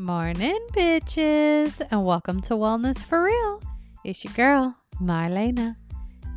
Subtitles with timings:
[0.00, 3.62] Morning, bitches, and welcome to Wellness for Real.
[4.02, 5.76] It's your girl, Marlena.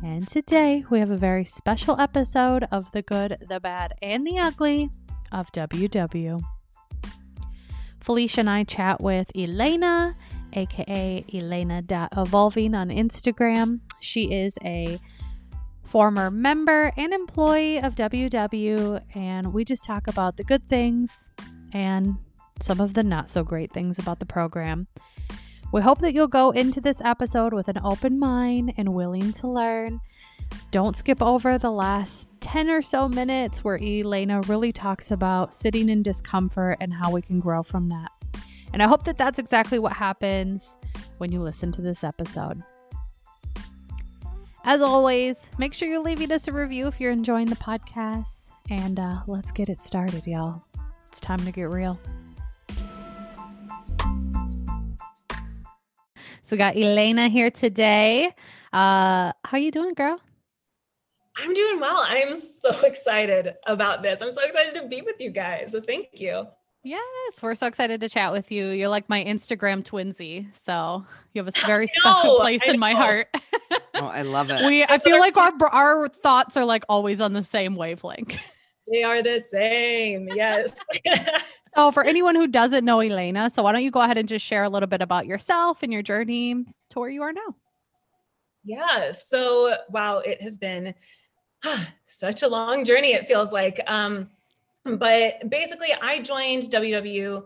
[0.04, 4.38] And today we have a very special episode of The Good, the Bad, and the
[4.38, 4.90] Ugly
[5.32, 6.42] of WW.
[8.00, 10.14] Felicia and I chat with Elena,
[10.52, 13.80] aka Elena.evolving on Instagram.
[13.98, 15.00] She is a
[15.84, 21.32] former member and employee of WW, and we just talk about the good things
[21.72, 22.18] and
[22.60, 24.86] some of the not so great things about the program.
[25.72, 29.48] We hope that you'll go into this episode with an open mind and willing to
[29.48, 30.00] learn.
[30.70, 35.88] Don't skip over the last 10 or so minutes where Elena really talks about sitting
[35.88, 38.10] in discomfort and how we can grow from that.
[38.72, 40.76] And I hope that that's exactly what happens
[41.18, 42.62] when you listen to this episode.
[44.64, 48.50] As always, make sure you're leaving us a review if you're enjoying the podcast.
[48.70, 50.62] And uh, let's get it started, y'all.
[51.08, 51.98] It's time to get real.
[56.44, 58.26] So we got Elena here today.
[58.70, 60.20] Uh, how are you doing, girl?
[61.38, 62.04] I'm doing well.
[62.06, 64.20] I'm so excited about this.
[64.20, 65.72] I'm so excited to be with you guys.
[65.72, 66.46] So thank you.
[66.82, 67.00] Yes,
[67.40, 68.68] we're so excited to chat with you.
[68.68, 73.28] You're like my Instagram twinsy, so you have a very special place in my heart.
[73.94, 74.60] oh, I love it.
[74.68, 78.36] We, I feel like our our thoughts are like always on the same wavelength.
[78.90, 80.28] They are the same.
[80.34, 80.74] Yes.
[81.74, 84.44] so, for anyone who doesn't know Elena, so why don't you go ahead and just
[84.44, 87.54] share a little bit about yourself and your journey to where you are now?
[88.64, 89.10] Yeah.
[89.12, 90.94] So, wow, it has been
[92.04, 93.12] such a long journey.
[93.12, 93.80] It feels like.
[93.86, 94.30] Um,
[94.84, 97.42] but basically, I joined WW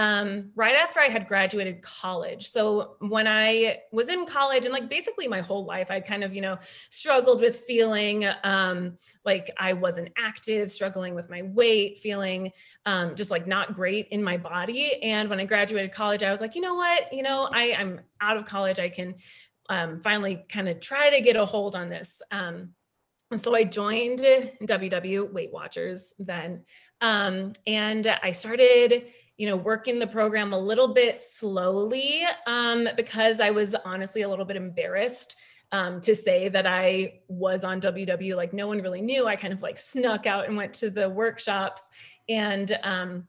[0.00, 2.48] um, right after I had graduated college.
[2.48, 6.34] So when I was in college and like basically my whole life, I kind of,
[6.34, 6.56] you know,
[6.88, 12.50] struggled with feeling um, like I wasn't active, struggling with my weight, feeling
[12.86, 15.02] um, just like not great in my body.
[15.02, 18.00] And when I graduated college, I was like, you know what, you know, I, I'm
[18.22, 18.78] out of college.
[18.78, 19.16] I can
[19.68, 22.22] um, finally kind of try to get a hold on this.
[22.30, 22.70] Um,
[23.30, 24.20] and so I joined
[24.62, 26.64] WW Weight Watchers then.
[27.02, 29.04] Um, and I started
[29.40, 34.28] you know, working the program a little bit slowly um, because I was honestly a
[34.28, 35.34] little bit embarrassed
[35.72, 38.36] um, to say that I was on WW.
[38.36, 39.26] Like no one really knew.
[39.26, 41.90] I kind of like snuck out and went to the workshops
[42.28, 43.28] and um,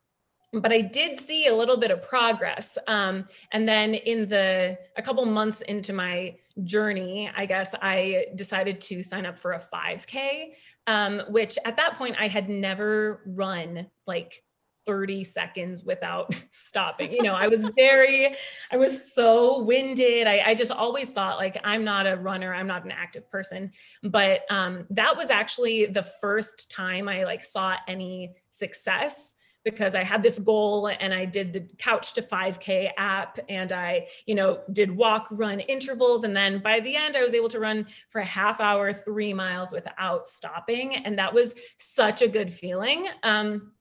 [0.51, 2.77] but I did see a little bit of progress.
[2.89, 6.35] Um, and then in the a couple months into my
[6.65, 10.55] journey, I guess I decided to sign up for a 5K,
[10.87, 14.43] um, which at that point I had never run like
[14.85, 17.11] 30 seconds without stopping.
[17.11, 18.33] You know, I was very,
[18.71, 20.27] I was so winded.
[20.27, 23.71] I, I, just always thought like I'm not a runner, I'm not an active person.
[24.03, 30.03] But um, that was actually the first time I like saw any success because I
[30.03, 34.61] had this goal and I did the couch to 5k app and I, you know,
[34.73, 38.21] did walk run intervals and then by the end I was able to run for
[38.21, 43.07] a half hour 3 miles without stopping and that was such a good feeling.
[43.23, 43.71] Um,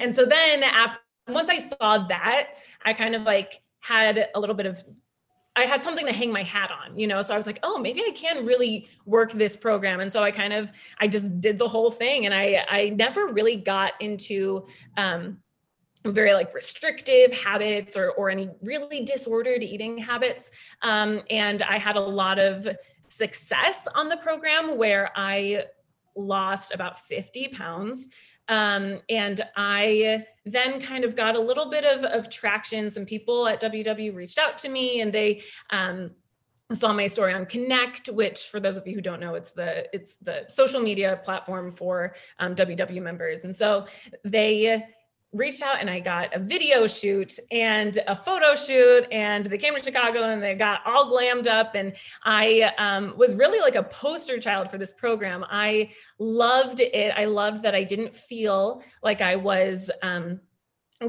[0.00, 0.98] and so then after
[1.28, 2.50] once I saw that,
[2.84, 4.82] I kind of like had a little bit of
[5.58, 7.22] I had something to hang my hat on, you know.
[7.22, 10.00] So I was like, oh, maybe I can really work this program.
[10.00, 10.70] And so I kind of
[11.00, 12.26] I just did the whole thing.
[12.26, 15.38] And I I never really got into um
[16.04, 20.50] very like restrictive habits or or any really disordered eating habits.
[20.82, 22.68] Um, and I had a lot of
[23.08, 25.64] success on the program where I
[26.14, 28.08] lost about 50 pounds
[28.48, 32.88] um, and I then kind of got a little bit of, of traction.
[32.90, 36.12] Some people at WW reached out to me and they um,
[36.72, 39.94] saw my story on Connect, which for those of you who don't know, it's the
[39.94, 43.44] it's the social media platform for um, WW members.
[43.44, 43.86] And so
[44.24, 44.84] they
[45.32, 49.74] reached out and I got a video shoot and a photo shoot and they came
[49.74, 51.94] to Chicago and they got all glammed up and
[52.24, 55.44] I um, was really like a poster child for this program.
[55.48, 57.12] I loved it.
[57.16, 60.40] I loved that I didn't feel like I was um,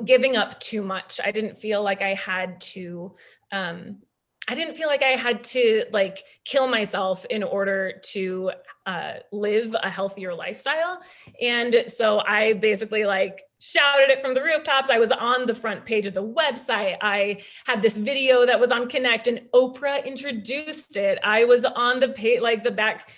[0.03, 1.19] giving up too much.
[1.23, 3.15] I didn't feel like I had to
[3.51, 3.99] um,
[4.47, 8.51] I didn't feel like I had to like kill myself in order to
[8.85, 11.01] uh, live a healthier lifestyle.
[11.41, 14.89] And so I basically like shouted it from the rooftops.
[14.89, 16.97] I was on the front page of the website.
[17.01, 21.19] I had this video that was on Connect and Oprah introduced it.
[21.23, 23.11] I was on the page, like the back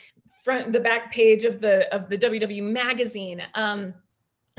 [0.43, 3.43] front, the back page of the, of the WW magazine.
[3.53, 3.93] Um,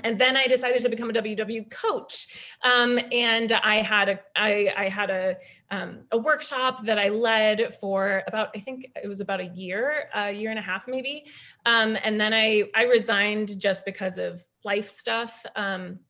[0.04, 2.28] and then I decided to become a WW coach.
[2.62, 5.36] Um, and I had a I, I had a
[5.70, 10.08] um, a workshop that I led for about I think it was about a year,
[10.14, 11.26] a year and a half maybe.
[11.66, 15.44] Um, and then I I resigned just because of life stuff.
[15.56, 16.00] Um,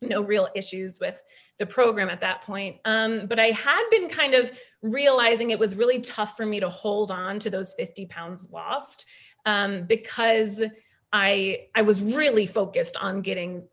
[0.00, 1.20] no real issues with
[1.58, 2.76] the program at that point.
[2.84, 4.50] Um, but I had been kind of
[4.82, 9.06] realizing it was really tough for me to hold on to those 50 pounds lost
[9.46, 10.62] um, because
[11.14, 13.68] I I was really focused on getting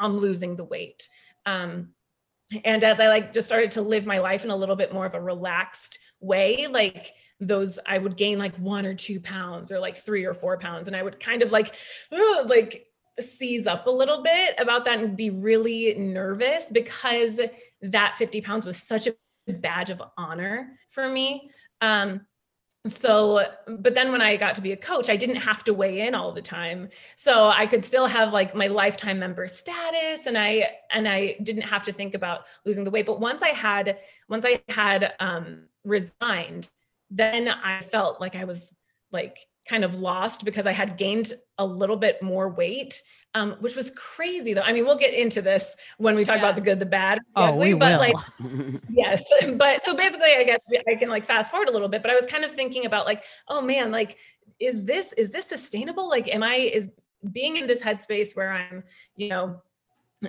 [0.00, 1.08] on losing the weight.
[1.44, 1.90] Um,
[2.64, 5.04] and as I like just started to live my life in a little bit more
[5.04, 9.78] of a relaxed way, like those I would gain like one or two pounds or
[9.78, 11.74] like three or four pounds, and I would kind of like
[12.46, 12.86] like
[13.20, 17.40] seize up a little bit about that and be really nervous because
[17.82, 21.50] that 50 pounds was such a badge of honor for me.
[21.80, 22.26] Um,
[22.88, 26.06] so but then when i got to be a coach i didn't have to weigh
[26.06, 26.88] in all the time.
[27.16, 31.62] So i could still have like my lifetime member status and i and i didn't
[31.62, 33.06] have to think about losing the weight.
[33.06, 33.98] But once i had
[34.28, 36.68] once i had um resigned
[37.10, 38.74] then i felt like i was
[39.12, 43.02] like kind of lost because I had gained a little bit more weight,
[43.36, 44.62] um, which was crazy though.
[44.62, 47.18] I mean, we'll get into this when we talk about the good, the bad.
[47.36, 47.98] Oh, we but will.
[47.98, 48.16] like,
[48.88, 49.22] yes.
[49.56, 52.14] But so basically, I guess I can like fast forward a little bit, but I
[52.14, 54.16] was kind of thinking about like, oh man, like,
[54.58, 56.08] is this, is this sustainable?
[56.08, 56.90] Like, am I, is
[57.30, 58.84] being in this headspace where I'm,
[59.16, 59.60] you know,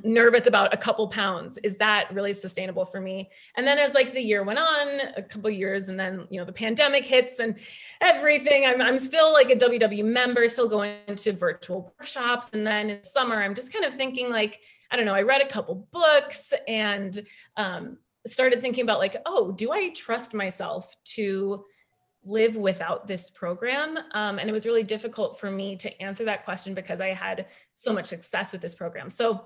[0.04, 1.58] nervous about a couple pounds.
[1.64, 3.30] Is that really sustainable for me?
[3.56, 6.46] And then as like the year went on a couple years and then you know
[6.46, 7.58] the pandemic hits and
[8.02, 12.52] everything i'm, I'm still like a ww member still going to virtual workshops.
[12.54, 14.60] And then in summer i'm just kind of thinking like
[14.92, 17.26] i don't know i read a couple books and
[17.56, 21.64] um, started thinking about like oh do i trust myself to
[22.24, 23.98] live without this program?
[24.12, 27.46] Um, and it was really difficult for me to answer that question because i had
[27.74, 29.10] so much success with this program.
[29.10, 29.46] So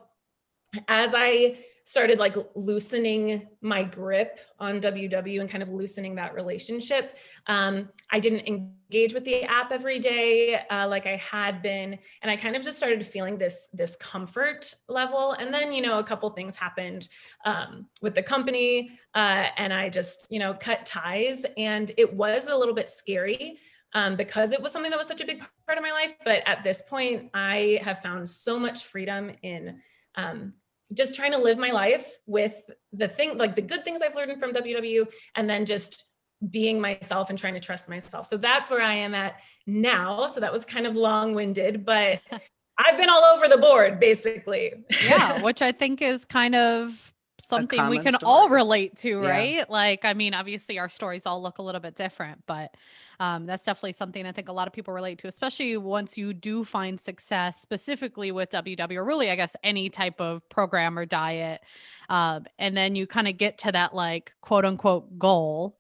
[0.88, 7.18] as I started like loosening my grip on WW and kind of loosening that relationship,
[7.48, 12.32] um, I didn't engage with the app every day uh, like I had been, and
[12.32, 15.34] I kind of just started feeling this this comfort level.
[15.34, 17.10] And then you know a couple things happened
[17.46, 22.48] um, with the company, uh, and I just you know cut ties, and it was
[22.48, 23.58] a little bit scary.
[23.94, 26.14] Um, because it was something that was such a big part of my life.
[26.24, 29.82] But at this point, I have found so much freedom in
[30.16, 30.54] um,
[30.94, 34.40] just trying to live my life with the thing like the good things I've learned
[34.40, 36.06] from WW and then just
[36.50, 38.26] being myself and trying to trust myself.
[38.26, 39.36] So that's where I am at
[39.68, 40.26] now.
[40.28, 42.20] So that was kind of long-winded, but
[42.78, 44.74] I've been all over the board basically.
[45.06, 47.11] yeah, which I think is kind of
[47.44, 48.32] something we can story.
[48.32, 49.30] all relate to, Yeah.
[49.30, 49.70] right?
[49.70, 52.76] Like, I mean, obviously our stories all look a little bit different, but
[53.20, 56.34] um, that's definitely something I think a lot of people relate to, especially once you
[56.34, 61.06] do find success, specifically with WW, or really, I guess, any type of program or
[61.06, 61.62] diet.
[62.10, 65.78] Um, and then you kind of get to that, like, quote unquote, goal.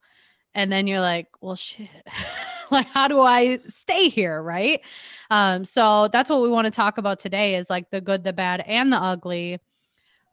[0.54, 1.88] And then you're like, well, shit.
[2.72, 4.42] like, how do I stay here?
[4.42, 4.81] Right.
[5.30, 8.34] Um, so that's what we want to talk about today is like the good, the
[8.34, 9.60] bad, and the ugly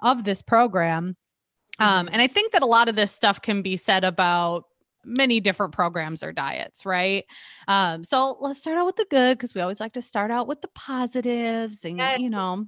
[0.00, 1.16] of this program.
[1.78, 4.64] Um, and I think that a lot of this stuff can be said about
[5.04, 7.24] many different programs or diets, right?
[7.66, 10.46] Um, so let's start out with the good because we always like to start out
[10.46, 12.66] with the positives and Yes, you know.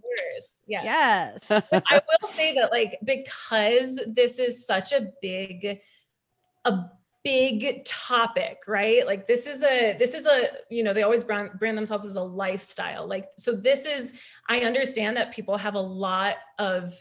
[0.67, 0.85] Yeah.
[0.85, 1.44] yes.
[1.50, 1.62] I
[2.23, 5.81] will say that like because this is such a big
[6.65, 6.85] a
[7.23, 9.06] big topic, right?
[9.06, 12.17] Like this is a this is a you know they always brand, brand themselves as
[12.17, 13.06] a lifestyle.
[13.06, 16.95] Like so this is I understand that people have a lot of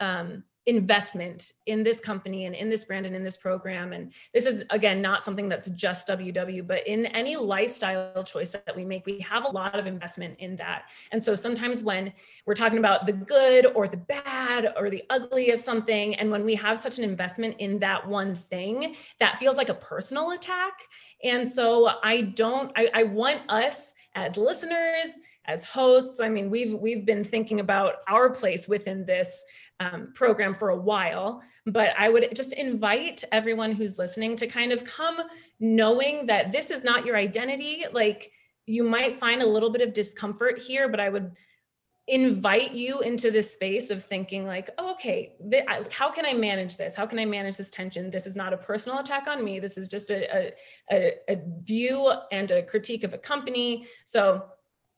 [0.00, 3.92] um investment in this company and in this brand and in this program.
[3.92, 8.74] And this is again not something that's just WW but in any lifestyle choice that
[8.74, 10.84] we make we have a lot of investment in that.
[11.12, 12.12] And so sometimes when
[12.46, 16.44] we're talking about the good or the bad or the ugly of something and when
[16.44, 20.80] we have such an investment in that one thing that feels like a personal attack.
[21.22, 26.74] And so I don't I, I want us as listeners as hosts i mean we've
[26.74, 29.44] we've been thinking about our place within this
[29.80, 34.72] um, program for a while but i would just invite everyone who's listening to kind
[34.72, 35.20] of come
[35.60, 37.84] knowing that this is not your identity.
[37.92, 38.30] Like
[38.66, 41.32] you might find a little bit of discomfort here but i would
[42.06, 46.34] invite you into this space of thinking like oh, okay th- I- how can i
[46.34, 46.94] manage this?
[46.94, 48.10] How can i manage this tension?
[48.10, 49.58] This is not a personal attack on me.
[49.58, 50.52] This is just a, a,
[50.92, 53.86] a, a view and a critique of a company.
[54.04, 54.44] So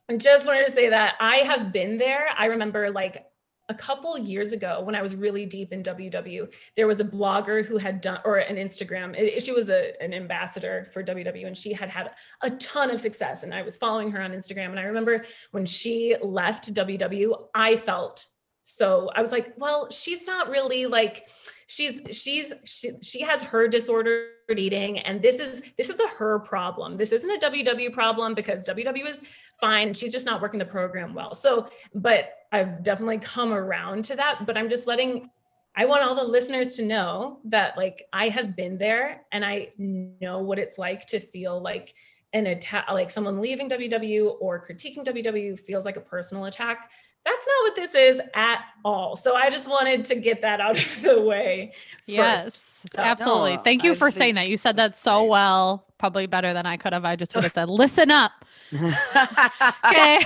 [0.09, 2.26] I just wanted to say that I have been there.
[2.37, 3.25] I remember like
[3.68, 7.64] a couple years ago when I was really deep in WW, there was a blogger
[7.64, 11.73] who had done, or an Instagram, she was a, an ambassador for WW and she
[11.73, 13.42] had had a ton of success.
[13.42, 14.70] And I was following her on Instagram.
[14.70, 18.26] And I remember when she left WW, I felt
[18.62, 21.28] so, I was like, well, she's not really like,
[21.66, 26.38] she's she's she, she has her disordered eating and this is this is a her
[26.38, 26.96] problem.
[26.96, 29.23] This isn't a ww problem because ww is
[29.61, 29.94] fine.
[29.94, 31.35] She's just not working the program well.
[31.35, 35.30] So but i've definitely come around to that but i'm just letting
[35.76, 39.68] i want all the listeners to know that like i have been there and i
[39.78, 41.94] know what it's like to feel like
[42.32, 46.90] an attack like someone leaving ww or critiquing ww feels like a personal attack
[47.26, 49.16] that's not what this is at all.
[49.16, 51.73] So I just wanted to get that out of the way.
[52.06, 53.56] Yes, so, absolutely.
[53.56, 54.49] No, Thank you I for saying that.
[54.49, 55.30] You said that so great.
[55.30, 57.04] well, probably better than I could have.
[57.04, 58.30] I just would have said, listen up.
[59.85, 60.25] okay.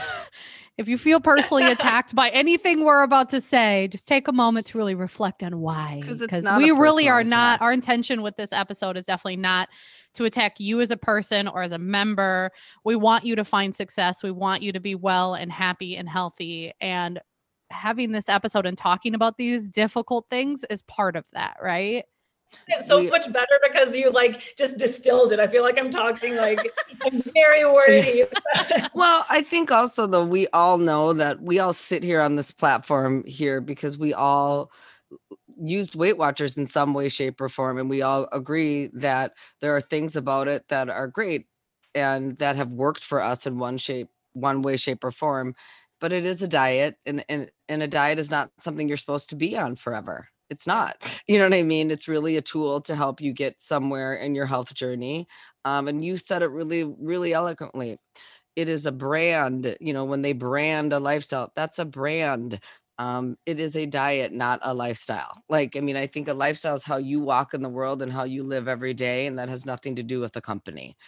[0.76, 4.66] if you feel personally attacked by anything we're about to say, just take a moment
[4.66, 6.02] to really reflect on why.
[6.06, 7.30] Because we really are attack.
[7.30, 9.70] not, our intention with this episode is definitely not
[10.14, 12.50] to attack you as a person or as a member.
[12.84, 14.22] We want you to find success.
[14.22, 16.72] We want you to be well and happy and healthy.
[16.80, 17.20] And
[17.70, 22.04] having this episode and talking about these difficult things is part of that, right?
[22.68, 25.40] It's so we, much better because you like just distilled it.
[25.40, 26.60] I feel like I'm talking like
[27.02, 28.24] I'm very wordy.
[28.94, 32.50] well, I think also though we all know that we all sit here on this
[32.50, 34.72] platform here because we all
[35.62, 37.78] used Weight Watchers in some way, shape, or form.
[37.78, 41.46] And we all agree that there are things about it that are great
[41.94, 45.54] and that have worked for us in one shape, one way, shape, or form.
[46.00, 49.28] But it is a diet, and, and, and a diet is not something you're supposed
[49.30, 50.28] to be on forever.
[50.48, 50.96] It's not.
[51.28, 51.90] You know what I mean?
[51.92, 55.28] It's really a tool to help you get somewhere in your health journey.
[55.64, 57.98] Um, and you said it really, really eloquently
[58.56, 62.60] it is a brand you know when they brand a lifestyle that's a brand
[63.00, 65.42] um, it is a diet, not a lifestyle.
[65.48, 68.12] Like, I mean, I think a lifestyle is how you walk in the world and
[68.12, 70.98] how you live every day, and that has nothing to do with the company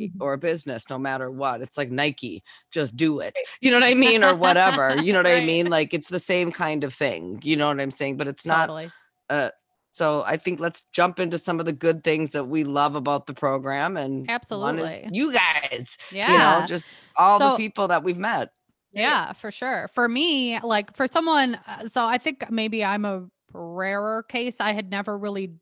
[0.00, 0.22] mm-hmm.
[0.22, 1.60] or a business, no matter what.
[1.60, 3.36] It's like Nike, just do it.
[3.60, 4.22] You know what I mean?
[4.22, 4.94] Or whatever.
[4.94, 5.42] You know what right.
[5.42, 5.68] I mean?
[5.68, 7.40] Like, it's the same kind of thing.
[7.42, 8.16] You know what I'm saying?
[8.16, 8.66] But it's not.
[8.66, 8.92] Totally.
[9.28, 9.50] Uh,
[9.90, 13.26] so I think let's jump into some of the good things that we love about
[13.26, 15.98] the program and absolutely you guys.
[16.12, 16.30] Yeah.
[16.30, 18.50] You know, just all so, the people that we've met.
[18.92, 19.88] Yeah, for sure.
[19.94, 24.60] For me, like for someone, uh, so I think maybe I'm a rarer case.
[24.60, 25.52] I had never really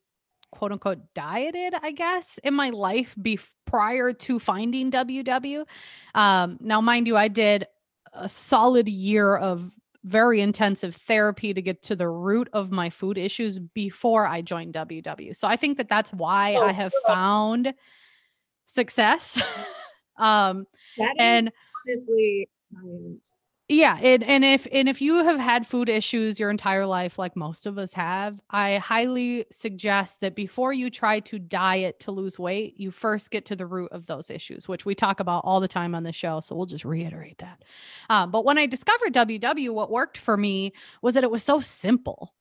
[0.50, 5.64] quote unquote dieted, I guess, in my life be prior to finding WW.
[6.14, 7.66] Um, now, mind you, I did
[8.14, 9.70] a solid year of
[10.04, 14.72] very intensive therapy to get to the root of my food issues before I joined
[14.72, 15.36] WW.
[15.36, 17.74] So I think that that's why oh, I have found
[18.64, 19.42] success.
[20.16, 20.66] um,
[21.18, 21.52] and
[21.86, 22.48] honestly
[23.68, 27.36] yeah and, and if and if you have had food issues your entire life like
[27.36, 32.38] most of us have i highly suggest that before you try to diet to lose
[32.38, 35.60] weight you first get to the root of those issues which we talk about all
[35.60, 37.62] the time on the show so we'll just reiterate that.
[38.08, 40.72] Um, but when i discovered ww what worked for me
[41.02, 42.32] was that it was so simple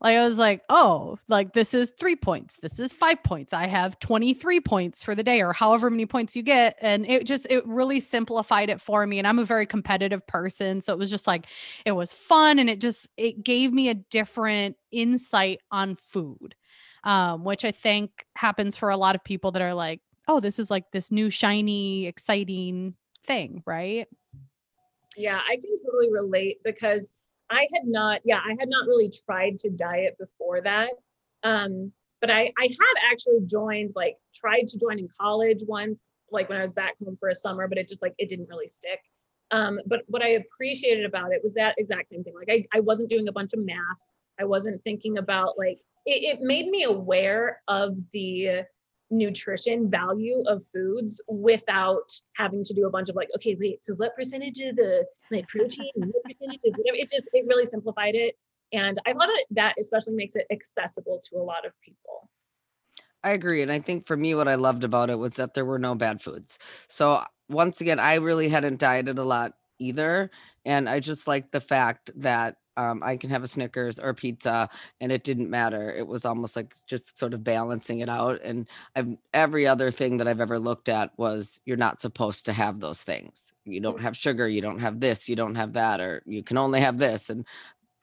[0.00, 2.56] like I was like, oh, like this is three points.
[2.62, 3.52] This is five points.
[3.52, 6.76] I have 23 points for the day or however many points you get.
[6.80, 9.18] And it just, it really simplified it for me.
[9.18, 10.80] And I'm a very competitive person.
[10.82, 11.46] So it was just like,
[11.84, 12.60] it was fun.
[12.60, 16.54] And it just, it gave me a different insight on food,
[17.02, 20.60] um, which I think happens for a lot of people that are like, oh, this
[20.60, 22.94] is like this new, shiny, exciting
[23.26, 23.64] thing.
[23.66, 24.06] Right.
[25.16, 27.14] Yeah, I can totally relate because
[27.50, 30.90] I had not, yeah, I had not really tried to diet before that.
[31.42, 36.48] Um, but I, I had actually joined, like, tried to join in college once, like
[36.48, 38.68] when I was back home for a summer, but it just like it didn't really
[38.68, 39.00] stick.
[39.50, 42.34] Um, but what I appreciated about it was that exact same thing.
[42.34, 44.02] Like I, I wasn't doing a bunch of math.
[44.38, 48.64] I wasn't thinking about like it, it made me aware of the
[49.10, 53.94] nutrition value of foods without having to do a bunch of like, okay, wait, so
[53.94, 56.96] what percentage of the like protein, what percentage of whatever?
[56.96, 58.36] It just it really simplified it.
[58.72, 62.28] And I love it that especially makes it accessible to a lot of people.
[63.24, 63.62] I agree.
[63.62, 65.94] And I think for me, what I loved about it was that there were no
[65.94, 66.58] bad foods.
[66.88, 70.30] So once again, I really hadn't dieted a lot either.
[70.64, 74.14] And I just like the fact that um, I can have a Snickers or a
[74.14, 74.70] pizza,
[75.00, 75.90] and it didn't matter.
[75.90, 78.40] It was almost like just sort of balancing it out.
[78.44, 82.52] And I've every other thing that I've ever looked at was you're not supposed to
[82.52, 83.52] have those things.
[83.64, 86.56] You don't have sugar, you don't have this, you don't have that, or you can
[86.56, 87.28] only have this.
[87.30, 87.44] And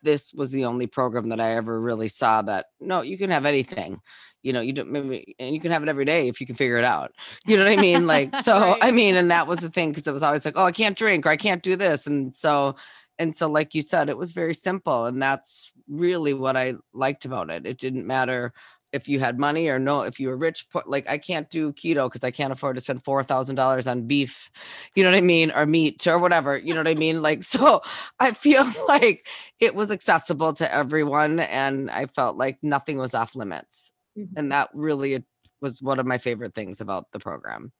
[0.03, 3.45] this was the only program that I ever really saw that no, you can have
[3.45, 4.01] anything.
[4.43, 6.55] You know, you don't maybe, and you can have it every day if you can
[6.55, 7.13] figure it out.
[7.47, 8.05] You know what I mean?
[8.05, 8.77] Like, so right.
[8.81, 10.97] I mean, and that was the thing because it was always like, oh, I can't
[10.97, 12.05] drink or I can't do this.
[12.05, 12.75] And so
[13.19, 17.25] and so like you said it was very simple and that's really what i liked
[17.25, 18.53] about it it didn't matter
[18.95, 22.07] if you had money or no, if you were rich, like I can't do keto
[22.07, 24.49] because I can't afford to spend four thousand dollars on beef,
[24.95, 27.21] you know what I mean, or meat or whatever, you know what I mean.
[27.21, 27.81] Like so,
[28.21, 29.27] I feel like
[29.59, 34.37] it was accessible to everyone, and I felt like nothing was off limits, mm-hmm.
[34.37, 35.25] and that really
[35.61, 37.73] was one of my favorite things about the program.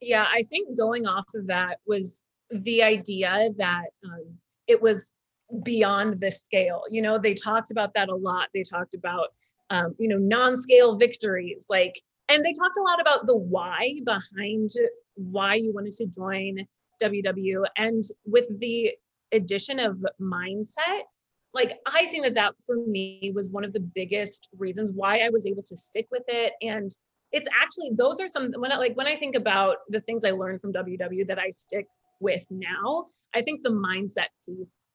[0.00, 5.12] Yeah, I think going off of that was the idea that um, it was
[5.62, 6.82] beyond the scale.
[6.90, 8.48] You know, they talked about that a lot.
[8.54, 9.28] They talked about
[9.70, 14.70] um, you know, non-scale victories, like, and they talked a lot about the why behind
[15.14, 16.66] why you wanted to join
[17.02, 17.64] WW.
[17.76, 18.92] And with the
[19.32, 21.02] addition of mindset,
[21.54, 25.30] like I think that that for me was one of the biggest reasons why I
[25.30, 26.52] was able to stick with it.
[26.60, 26.94] And
[27.32, 30.30] it's actually those are some when I like when I think about the things I
[30.30, 31.86] learned from WW that I stick
[32.20, 34.88] with now, I think the mindset piece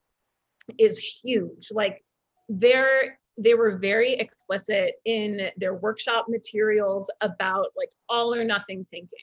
[0.77, 1.70] is huge.
[1.72, 2.03] Like
[2.50, 9.18] there they were very explicit in their workshop materials about like all or nothing thinking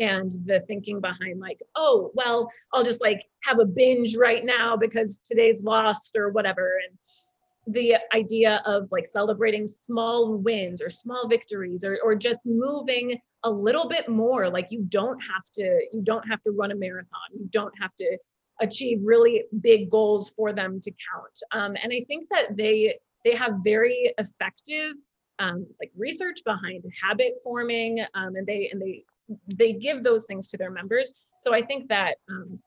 [0.00, 4.76] and the thinking behind like oh well i'll just like have a binge right now
[4.76, 6.98] because today's lost or whatever and
[7.66, 13.50] the idea of like celebrating small wins or small victories or, or just moving a
[13.50, 14.50] little bit more.
[14.50, 17.20] Like you don't have to you don't have to run a marathon.
[17.32, 18.18] You don't have to
[18.60, 21.40] achieve really big goals for them to count.
[21.52, 24.92] Um, and i think that they they have very effective
[25.40, 29.04] um, like research behind habit forming um, and they and they
[29.48, 31.14] they give those things to their members.
[31.40, 32.60] So i think that um,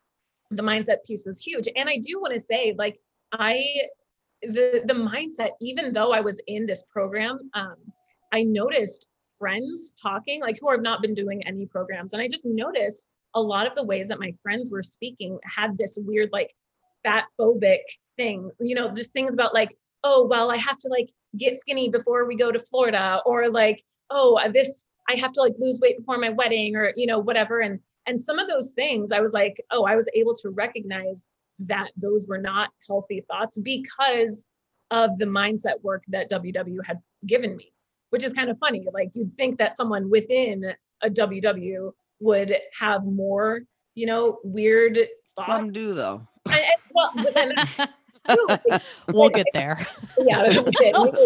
[0.51, 1.67] the mindset piece was huge.
[1.75, 2.99] And i do want to say like
[3.31, 3.63] i
[4.41, 7.75] the the mindset even though i was in this program um,
[8.31, 9.07] i noticed
[9.39, 12.13] friends talking like who have not been doing any programs.
[12.13, 15.77] And i just noticed a lot of the ways that my friends were speaking had
[15.77, 16.53] this weird like
[17.03, 17.81] fat phobic
[18.15, 21.89] thing you know just things about like oh well i have to like get skinny
[21.89, 25.97] before we go to florida or like oh this i have to like lose weight
[25.97, 27.59] before my wedding or you know whatever.
[27.59, 31.29] And and some of those things i was like oh i was able to recognize
[31.59, 34.45] that those were not healthy thoughts because
[34.91, 37.71] of the mindset work that ww had given me
[38.11, 40.73] which is kind of funny like you'd think that someone within
[41.03, 43.61] a ww would have more
[43.95, 44.99] you know weird
[45.35, 45.47] thoughts.
[45.47, 47.53] some do though and, well, then,
[49.07, 49.85] we'll get there.
[50.17, 50.59] yeah,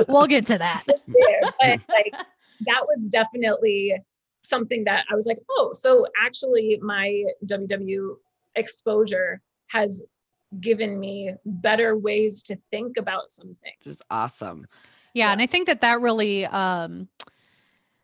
[0.07, 0.83] we'll get to that.
[0.87, 3.95] But like that was definitely
[4.43, 8.15] something that I was like, oh, so actually my WW
[8.55, 10.03] exposure has
[10.59, 13.73] given me better ways to think about something.
[13.83, 14.65] Just awesome.
[15.13, 17.07] Yeah, yeah, and I think that that really um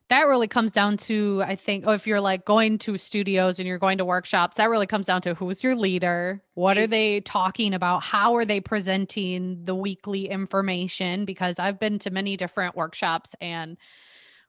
[0.10, 3.68] that really comes down to i think oh, if you're like going to studios and
[3.68, 7.22] you're going to workshops that really comes down to who's your leader what are they
[7.22, 12.76] talking about how are they presenting the weekly information because i've been to many different
[12.76, 13.78] workshops and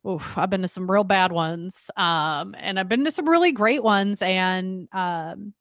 [0.09, 3.53] oof, i've been to some real bad ones um, and i've been to some really
[3.53, 5.53] great ones and um,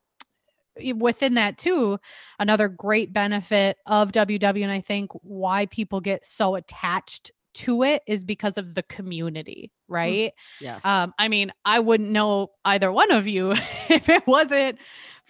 [0.96, 2.00] within that too
[2.40, 8.04] another great benefit of ww and i think why people get so attached to it
[8.06, 10.34] is because of the community, mm, right?
[10.62, 10.86] Yes.
[10.86, 13.52] Um, I mean, I wouldn't know either one of you
[13.90, 14.78] if it wasn't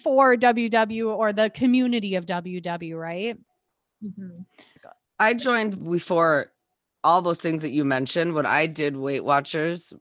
[0.03, 3.37] for WW or the community of WW, right?
[4.03, 4.41] Mm-hmm.
[5.19, 6.51] I joined before
[7.03, 8.33] all those things that you mentioned.
[8.33, 9.93] When I did Weight Watchers,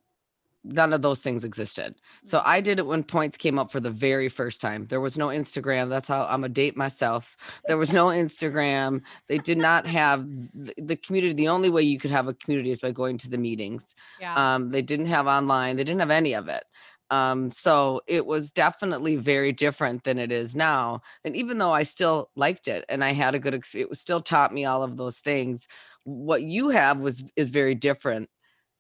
[0.67, 1.95] none of those things existed.
[2.25, 4.87] So I did it when points came up for the very first time.
[4.87, 5.89] There was no Instagram.
[5.89, 7.37] That's how I'm a date myself.
[7.67, 9.03] There was no Instagram.
[9.29, 11.35] They did not have the, community.
[11.35, 13.95] The only way you could have a community is by going to the meetings.
[14.21, 14.35] Yeah.
[14.35, 15.77] Um, they didn't have online.
[15.77, 16.65] They didn't have any of it.
[17.11, 21.03] Um, so it was definitely very different than it is now.
[21.25, 24.01] And even though I still liked it and I had a good experience, it was
[24.01, 25.69] still taught me all of those things.
[26.03, 28.29] What you have was is very different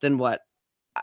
[0.00, 0.40] than what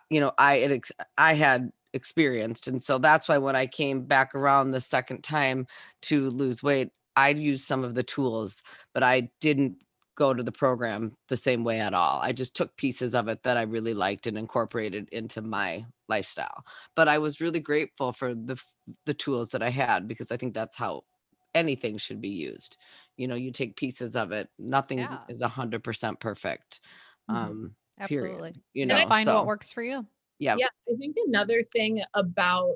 [0.10, 4.04] you know i had ex- i had experienced and so that's why when i came
[4.04, 5.66] back around the second time
[6.02, 9.76] to lose weight i'd used some of the tools but i didn't
[10.16, 13.42] go to the program the same way at all i just took pieces of it
[13.44, 16.64] that i really liked and incorporated into my lifestyle
[16.96, 18.60] but i was really grateful for the
[19.06, 21.04] the tools that i had because i think that's how
[21.56, 22.78] anything should be used
[23.18, 25.20] you know you take pieces of it nothing yeah.
[25.30, 26.80] is a hundred percent perfect
[27.30, 27.40] mm-hmm.
[27.40, 28.30] um Absolutely.
[28.38, 28.62] Period.
[28.74, 30.06] You know, and find so, what works for you.
[30.40, 30.56] Yeah.
[30.58, 30.68] Yeah.
[30.92, 32.76] I think another thing about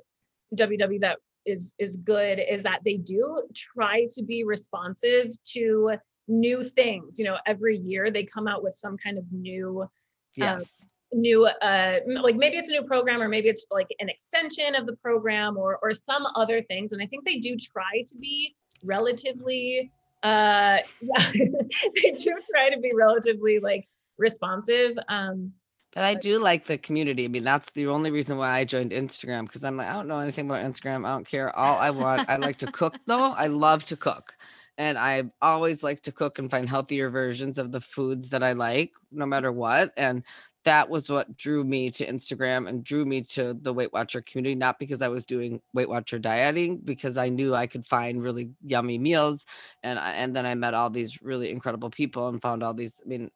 [0.56, 5.93] WW that is is good is that they do try to be responsive to
[6.27, 7.17] new things.
[7.17, 9.89] You know, every year they come out with some kind of new um,
[10.36, 10.73] yes.
[10.82, 14.75] Um, new uh like maybe it's a new program or maybe it's like an extension
[14.75, 18.13] of the program or or some other things and i think they do try to
[18.17, 18.53] be
[18.84, 19.89] relatively
[20.23, 24.97] uh yeah they do try to be relatively like responsive.
[25.08, 25.53] Um,
[25.93, 27.25] But I do like the community.
[27.25, 30.08] I mean, that's the only reason why I joined Instagram because I'm like, I don't
[30.08, 31.06] know anything about Instagram.
[31.06, 31.56] I don't care.
[31.56, 33.32] All I want, I like to cook though.
[33.32, 34.36] I love to cook.
[34.77, 38.51] And I always like to cook and find healthier versions of the foods that I
[38.53, 39.91] like, no matter what.
[39.97, 40.23] And
[40.65, 44.53] that was what drew me to Instagram and drew me to the Weight Watcher community,
[44.53, 48.51] not because I was doing Weight Watcher dieting, because I knew I could find really
[48.63, 49.45] yummy meals.
[49.82, 53.01] And I, and then I met all these really incredible people and found all these,
[53.03, 53.32] I mean,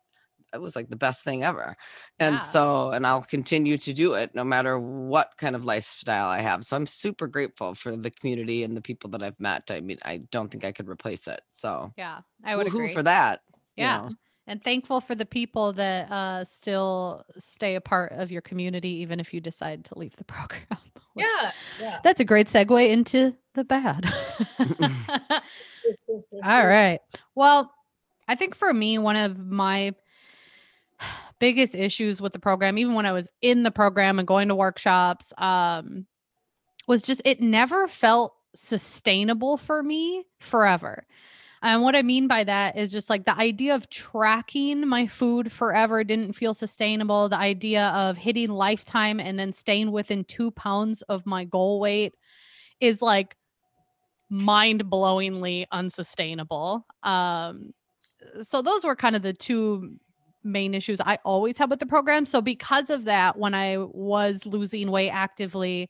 [0.53, 1.75] it was like the best thing ever.
[2.19, 2.39] And Yeah.
[2.39, 6.65] so, and I'll continue to do it no matter what kind of lifestyle I have.
[6.65, 9.69] So I'm super grateful for the community and the people that I've met.
[9.69, 11.41] I mean, I don't think I could replace it.
[11.53, 12.93] So Yeah, I would agree.
[12.93, 13.41] for that.
[13.75, 13.97] you Yeah.
[13.97, 14.09] know.
[14.47, 19.19] And thankful for the people that uh, still stay a part of your community, even
[19.19, 20.65] if you decide to leave the program.
[21.15, 21.51] Yeah.
[21.79, 21.99] Yeah.
[22.03, 24.11] That's a great segue into the bad.
[26.43, 26.99] All right.
[27.35, 27.71] Well,
[28.27, 29.93] I think for me, one of my
[31.39, 34.55] biggest issues with the program, even when I was in the program and going to
[34.55, 36.05] workshops, um,
[36.87, 41.05] was just it never felt sustainable for me forever.
[41.63, 45.51] And what I mean by that is just like the idea of tracking my food
[45.51, 47.29] forever didn't feel sustainable.
[47.29, 52.15] The idea of hitting lifetime and then staying within two pounds of my goal weight
[52.79, 53.35] is like
[54.27, 56.85] mind blowingly unsustainable.
[57.03, 57.73] Um,
[58.41, 59.97] so those were kind of the two
[60.43, 62.25] main issues I always had with the program.
[62.25, 65.89] So because of that, when I was losing weight actively,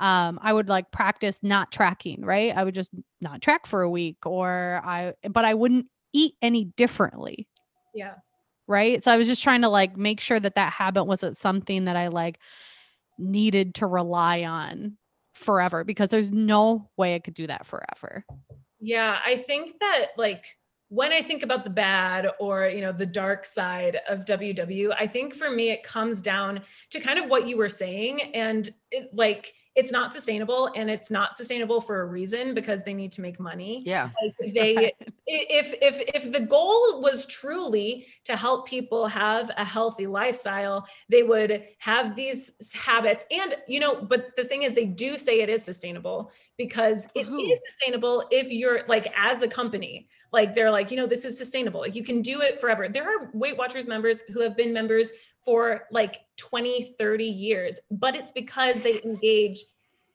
[0.00, 2.52] um, I would like practice not tracking, right?
[2.56, 6.66] I would just not track for a week or I, but I wouldn't eat any
[6.76, 7.48] differently
[7.92, 8.14] Yeah.
[8.68, 11.86] right so i was just trying to like make sure that that habit wasn't something
[11.86, 12.38] that i like
[13.18, 14.96] needed to rely on
[15.34, 18.24] forever because there's no way i could do that forever
[18.78, 20.44] Yeah, I think that like
[20.88, 25.06] when I think about the bad or you know the dark side of WW, I
[25.06, 29.08] think for me it comes down to kind of what you were saying and it
[29.12, 33.20] like it's not sustainable and it's not sustainable for a reason because they need to
[33.20, 33.82] make money.
[33.84, 34.10] Yeah.
[34.22, 34.92] Like they
[35.26, 41.22] if if if the goal was truly to help people have a healthy lifestyle they
[41.22, 45.48] would have these habits and you know but the thing is they do say it
[45.48, 47.56] is sustainable because it is Woohoo.
[47.68, 51.80] sustainable if you're like as a company like they're like you know this is sustainable
[51.80, 55.10] like you can do it forever there are weight watchers members who have been members
[55.44, 59.64] for like 20 30 years but it's because they engage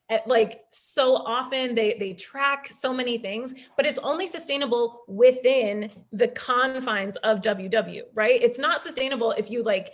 [0.09, 5.91] at like so often they they track so many things but it's only sustainable within
[6.11, 8.41] the confines of ww right?
[8.41, 9.91] It's not sustainable if you like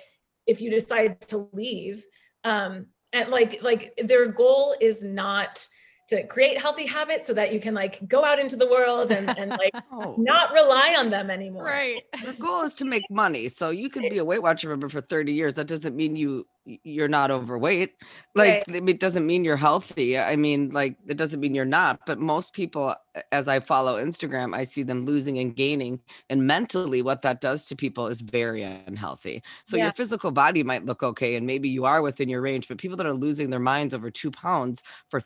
[0.47, 2.05] if you decide to leave.
[2.43, 5.67] Um and like like their goal is not
[6.07, 9.37] to create healthy habits so that you can like go out into the world and
[9.37, 13.47] and like Oh, not rely on them anymore right the goal is to make money.
[13.49, 15.53] So you could be a Weight Watcher member for 30 years.
[15.55, 18.01] That doesn't mean you you're not overweight.
[18.33, 18.67] Like Right.
[18.67, 20.17] it doesn't mean you're healthy.
[20.17, 22.01] I mean, like it doesn't mean you're not.
[22.05, 22.95] But most people,
[23.31, 26.01] as I follow Instagram, I see them losing and gaining.
[26.29, 29.43] And mentally, what that does to people is very unhealthy.
[29.65, 29.83] So Yeah.
[29.83, 32.67] your physical body might look okay, and maybe you are within your range.
[32.67, 35.21] But people that are losing their minds over two pounds for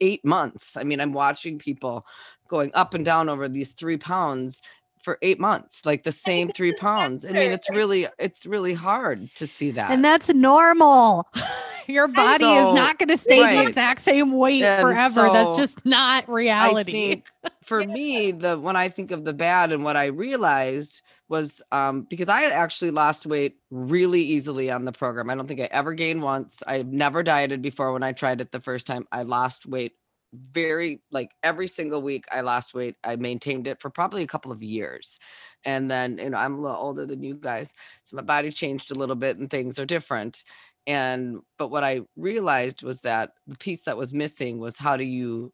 [0.00, 0.76] eight months.
[0.76, 2.06] I mean, I'm watching people
[2.48, 4.62] going up and down over these three pounds
[5.08, 7.24] for eight months, like the same three pounds.
[7.24, 9.90] I mean, it's really, it's really hard to see that.
[9.90, 11.26] and that's normal
[11.86, 15.56] your body So, is not going to stay the exact same weight And forever that's
[15.56, 17.24] just not reality I think
[17.62, 22.02] for me, the when I think of the bad and what I realized was um,
[22.02, 25.30] because I had actually lost weight really easily on the program.
[25.30, 26.62] I don't think I ever gained once.
[26.66, 29.08] I've never dieted before when I tried it the first time.
[29.10, 29.92] I lost weight
[30.32, 32.96] very like every single week I lost weight.
[33.04, 35.18] I maintained it for probably a couple of years.
[35.64, 37.72] And then, you know, I'm a little older than you guys.
[38.04, 40.42] So my body changed a little bit and things are different.
[40.86, 45.04] And but what I realized was that the piece that was missing was how do
[45.04, 45.52] you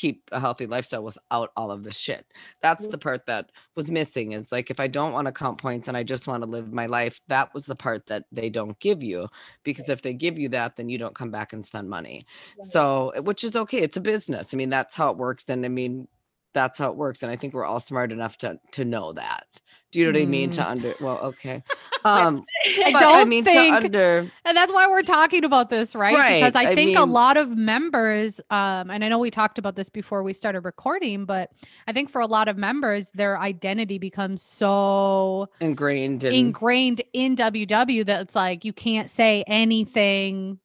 [0.00, 2.24] keep a healthy lifestyle without all of this shit.
[2.62, 4.32] That's the part that was missing.
[4.32, 6.72] Is like if I don't want to count points and I just want to live
[6.72, 9.28] my life, that was the part that they don't give you.
[9.62, 12.22] Because if they give you that, then you don't come back and spend money.
[12.62, 13.80] So, which is okay.
[13.82, 14.54] It's a business.
[14.54, 15.48] I mean, that's how it works.
[15.50, 16.08] And I mean,
[16.52, 17.22] that's how it works.
[17.22, 19.46] And I think we're all smart enough to to know that.
[19.92, 20.50] Do you know what I mean?
[20.52, 21.62] To under well, okay.
[22.04, 22.46] Um
[22.84, 26.12] I don't I mean think- to under And that's why we're talking about this, right?
[26.12, 29.30] Because Right, I I think a mean- lot of members, um, and I know we
[29.30, 31.50] talked about this before we started recording, but
[31.86, 37.36] I think for a lot of members, their identity becomes so ingrained in ingrained in
[37.36, 40.58] WW that it's like you can't say anything.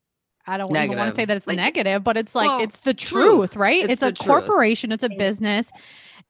[0.47, 2.77] I don't even want to say that it's Like, negative, but it's like well, it's
[2.79, 3.51] the truth.
[3.51, 3.83] truth, right?
[3.83, 4.27] It's It's, a truth.
[4.27, 5.71] corporation, it's a business.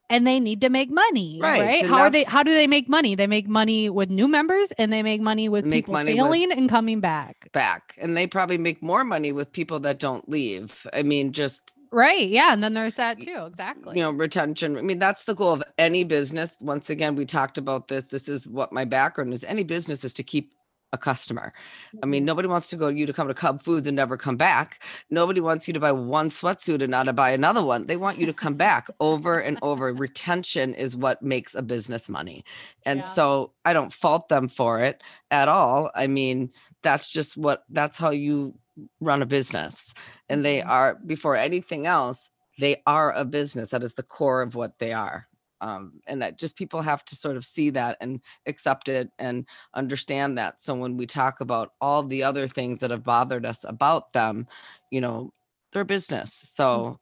[0.10, 1.86] and they need to make money, Right, right?
[1.86, 3.15] How are they how do they make money?
[3.15, 6.51] They make money with new members and they make money with Make people money failing
[6.51, 7.49] and coming back.
[7.54, 11.71] back and they probably make more money with people that don't leave i mean just
[11.91, 12.28] Right.
[12.28, 12.51] Yeah.
[12.51, 13.45] And then there's that too.
[13.47, 13.95] Exactly.
[13.97, 17.58] you know retention i mean that's the goal of any business once again we talked
[17.58, 20.51] about this this is what my background is any business is to keep
[20.96, 21.54] a customer.
[22.02, 24.38] I mean nobody wants to go you to come to cub foods and never come
[24.38, 24.84] back.
[25.12, 27.86] Nobody wants you to buy one sweatsuit and not to buy another one.
[27.86, 29.94] They want you to come back over and over.
[30.08, 32.44] Retention is what makes a business money.
[32.86, 33.06] And Yeah.
[33.06, 35.92] so i don't fault them for it at all.
[35.96, 38.54] I mean that's just what that's how you
[39.00, 39.94] run a business.
[40.30, 40.68] And they Mhm.
[40.68, 43.70] are before anything else they are a business.
[43.72, 45.28] That is the core of what they are
[45.65, 49.45] um, and that just people have to sort of see that and accept it and
[49.73, 50.62] understand that.
[50.62, 54.47] So when we talk about all the other things that have bothered us about them
[54.91, 55.34] you know
[55.71, 56.41] they're business.
[56.45, 56.99] So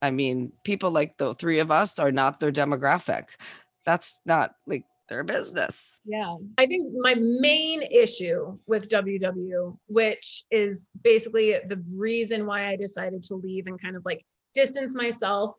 [0.00, 3.24] i mean people like the three of us are not their demographic.
[3.86, 5.98] That's not like their business.
[6.04, 6.36] Yeah.
[6.58, 13.22] I think my main issue with WW, which is basically the reason why I decided
[13.24, 15.58] to leave and kind of like distance myself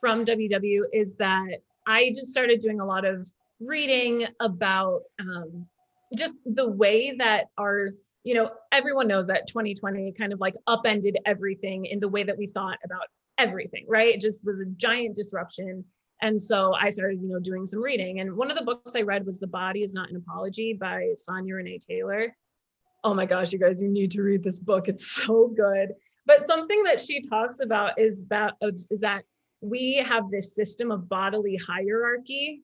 [0.00, 5.66] from WW, is that I just started doing a lot of reading about um,
[6.16, 7.90] just the way that our,
[8.24, 12.36] you know, everyone knows that 2020 kind of like upended everything in the way that
[12.36, 13.06] we thought about
[13.38, 14.14] everything, right?
[14.14, 15.84] It just was a giant disruption.
[16.22, 18.20] And so I started, you know, doing some reading.
[18.20, 21.12] And one of the books I read was The Body is Not an Apology by
[21.16, 22.34] Sonya Renee Taylor.
[23.04, 24.88] Oh my gosh, you guys, you need to read this book.
[24.88, 25.90] It's so good.
[26.24, 29.22] But something that she talks about is that is that
[29.68, 32.62] we have this system of bodily hierarchy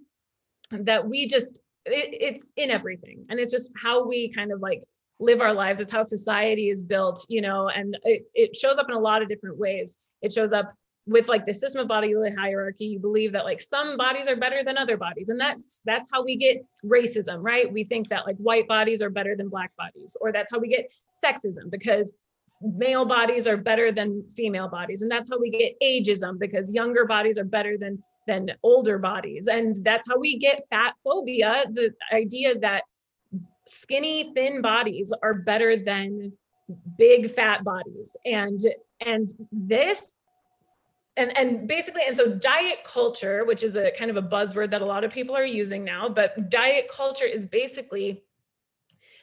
[0.71, 3.25] that we just it, it's in everything.
[3.29, 4.83] And it's just how we kind of like
[5.19, 5.81] live our lives.
[5.81, 9.23] It's how society is built, you know, and it, it shows up in a lot
[9.23, 9.99] of different ways.
[10.21, 10.73] It shows up
[11.07, 14.63] with like the system of body hierarchy you believe that like some bodies are better
[14.63, 18.37] than other bodies and that's that's how we get racism right we think that like
[18.37, 22.15] white bodies are better than black bodies or that's how we get sexism because
[22.63, 25.03] male bodies are better than female bodies.
[25.03, 29.49] And that's how we get ageism because younger bodies are better than than older bodies.
[29.49, 32.85] And that's how we get fat phobia the idea that
[33.69, 36.33] skinny thin bodies are better than
[36.99, 38.17] big fat bodies.
[38.25, 38.61] And
[39.05, 40.15] and this
[41.17, 44.83] and and basically and so diet culture which is a kind of a buzzword that
[44.83, 48.23] a lot of people are using now but diet culture is basically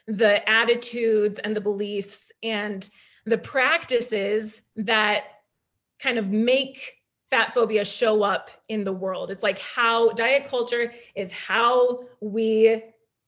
[0.06, 2.88] the attitudes and the beliefs and
[3.26, 5.24] the practices that
[6.02, 6.94] kind of make
[7.30, 9.30] fat phobia show up in the world.
[9.30, 12.82] It's like how diet culture is how we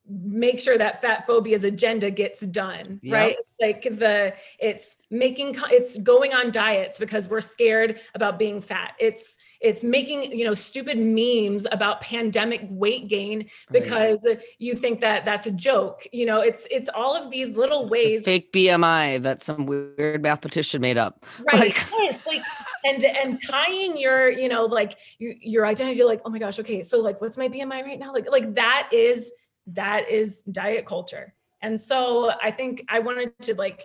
[0.09, 3.13] make sure that fat phobia's agenda gets done Yep.
[3.13, 3.37] right?
[3.61, 8.95] Like the it's making it's going on diets because we're scared about being fat.
[8.99, 13.39] It's it's making you know stupid memes about pandemic weight gain
[13.71, 13.83] Right.
[13.83, 14.27] because
[14.59, 16.07] you think that that's a joke.
[16.13, 19.67] You know it's it's all of these little It's the ways fake bmi that some
[19.67, 21.25] weird mathematician made up.
[21.45, 21.61] Right.
[21.61, 22.43] Like- yes, like
[22.85, 26.83] and and tying your you know like your, your identity like oh my gosh okay
[26.83, 28.13] so like what's my bmi right now?
[28.13, 29.33] Like like that is
[29.69, 31.35] that is diet culture.
[31.61, 33.85] And so i think i wanted to like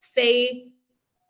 [0.00, 0.68] say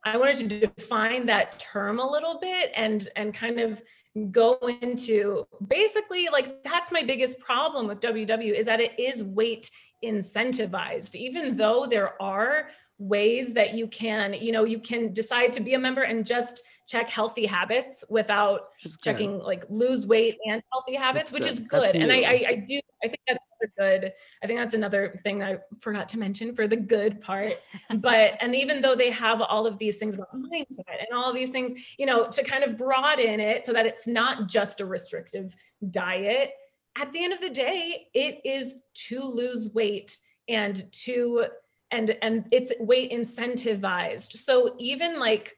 [0.04, 3.82] i wanted to define that term a little bit and and kind of
[4.30, 9.70] go into basically like that's my biggest problem with ww is that it is weight
[10.04, 15.60] incentivized even though there are ways that you can you know you can decide to
[15.60, 20.62] be a member and just check healthy habits without Just checking like lose weight and
[20.72, 21.52] healthy habits which good.
[21.52, 22.16] is That's good and I.
[22.16, 23.38] I i do i think that's
[23.78, 27.54] good i think that's another thing i forgot to mention for the good part.
[27.96, 31.34] But and even though they have all of these things about mindset and all of
[31.34, 34.86] these things you know to kind of broaden it so that it's not just a
[34.86, 35.54] restrictive
[35.90, 36.52] diet
[36.96, 41.46] at the end of the day it is to lose weight and to
[41.90, 44.32] and and it's weight incentivized.
[44.32, 45.56] So even like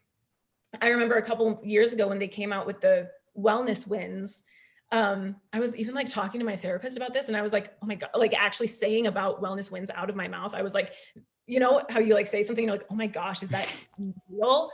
[0.80, 4.44] i remember a couple years ago when they came out with the wellness wins
[4.94, 7.74] um i was even like talking to my therapist about this and i was like
[7.82, 10.54] oh my god like actually saying about wellness wins out of my mouth.
[10.54, 10.92] I was like
[11.46, 13.68] you know how you like say something you're like oh my gosh is that
[14.30, 14.70] real?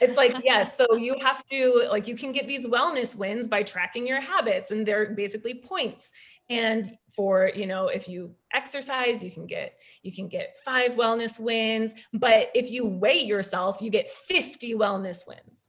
[0.00, 3.62] It's like yes so you have to like you can get these wellness wins by
[3.62, 6.10] tracking your habits and they're basically points.
[6.50, 11.38] And for you know if you exercise you can get you can get five wellness
[11.38, 15.68] wins but if you weigh yourself you get 50 wellness wins.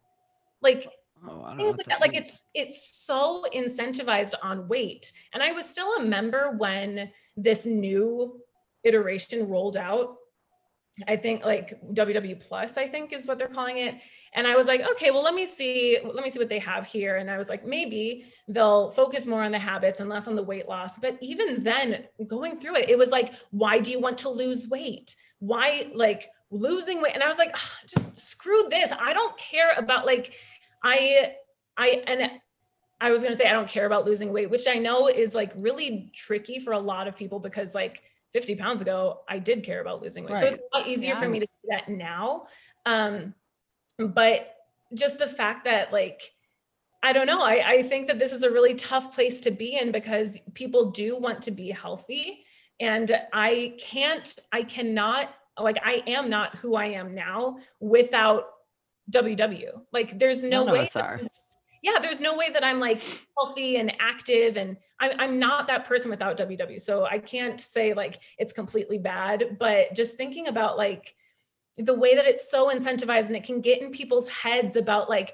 [0.61, 0.87] Like
[1.27, 2.01] oh, I don't know things like that.
[2.01, 5.11] Like it's it's so incentivized on weight.
[5.33, 8.41] And I was still a member when this new
[8.83, 10.15] iteration rolled out.
[11.07, 13.95] I think like WW plus, I think is what they're calling it.
[14.33, 16.85] And I was like, okay, well, let me see, let me see what they have
[16.85, 17.17] here.
[17.17, 20.43] And I was like, maybe they'll focus more on the habits and less on the
[20.43, 20.97] weight loss.
[20.97, 24.67] But even then, going through it, it was like, why do you want to lose
[24.67, 25.15] weight?
[25.39, 27.13] Why like losing weight?
[27.13, 27.55] And I was like,
[27.87, 28.91] just screw this.
[28.91, 30.33] I don't care about like,
[30.83, 31.35] I,
[31.77, 32.31] I, and
[33.01, 35.33] I was going to say, I don't care about losing weight, which I know is
[35.33, 39.63] like really tricky for a lot of people because like 50 pounds ago, I did
[39.63, 40.33] care about losing weight.
[40.33, 40.41] Right.
[40.41, 41.19] So it's a lot easier yeah.
[41.19, 42.47] for me to do that now.
[42.85, 43.33] Um,
[43.97, 44.55] but
[44.93, 46.21] just the fact that like,
[47.01, 47.41] I don't know.
[47.41, 50.91] I, I think that this is a really tough place to be in because people
[50.91, 52.43] do want to be healthy.
[52.81, 58.47] And I can't, I cannot, like, I am not who I am now without
[59.09, 59.81] WW.
[59.91, 60.89] Like, there's no None way.
[60.93, 61.29] That,
[61.81, 63.01] yeah, there's no way that I'm like
[63.37, 66.79] healthy and active, and I'm I'm not that person without WW.
[66.81, 71.15] So I can't say like it's completely bad, but just thinking about like
[71.77, 75.33] the way that it's so incentivized and it can get in people's heads about like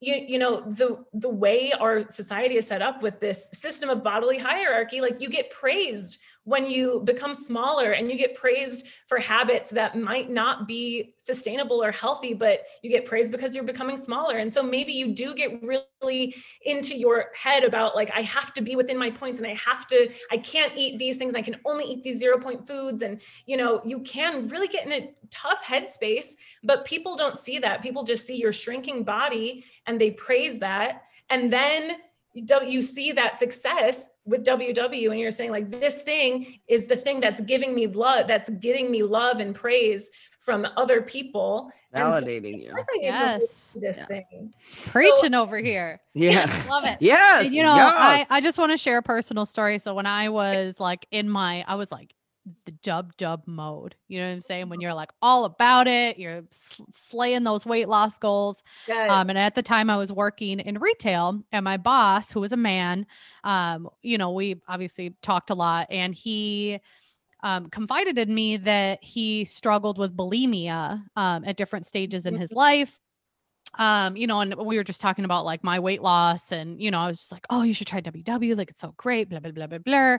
[0.00, 4.02] you, you know the the way our society is set up with this system of
[4.02, 9.18] bodily hierarchy like you get praised when you become smaller and you get praised for
[9.18, 13.96] habits that might not be sustainable or healthy, but you get praised because you're becoming
[13.96, 14.36] smaller.
[14.36, 16.34] And so maybe you do get really
[16.66, 19.86] into your head about like, I have to be within my points and I have
[19.88, 21.34] to, I can't eat these things.
[21.34, 23.00] I can only eat these zero point foods.
[23.00, 27.58] And, you know, you can really get in a tough headspace, but people don't see
[27.60, 27.82] that.
[27.82, 31.04] People just see your shrinking body and they praise that.
[31.30, 31.96] And then
[32.44, 36.96] don't you see that success with WW and you're saying like this thing is the
[36.96, 40.10] thing that's giving me love that's getting me love and praise
[40.40, 41.70] from other people.
[41.94, 43.00] Validating so, you.
[43.00, 43.70] Yes.
[43.76, 44.06] this yeah.
[44.06, 44.52] thing.
[44.86, 46.00] Preaching so, over here.
[46.12, 46.44] Yeah.
[46.68, 46.98] Love it.
[47.00, 48.26] Yes and, you know yes.
[48.30, 49.78] I, I just want to share a personal story.
[49.78, 52.14] So when i was like in my i was like
[52.64, 53.94] the dub dub mode.
[54.08, 54.68] You know what I'm saying?
[54.68, 54.82] When mm-hmm.
[54.82, 56.42] you're like all about it, you're
[56.92, 58.62] slaying those weight loss goals.
[58.86, 59.10] Yes.
[59.10, 62.52] Um, and at the time I was working in retail and my boss, who was
[62.52, 63.06] a man,
[63.44, 66.80] um, you know, we obviously talked a lot and he,
[67.42, 72.50] um, confided in me that he struggled with bulimia um, at different stages in his
[72.50, 72.58] mm-hmm.
[72.58, 72.98] life
[73.78, 76.90] um you know and we were just talking about like my weight loss and you
[76.90, 79.40] know i was just like oh you should try ww like it's so great blah
[79.40, 80.16] blah blah blah blah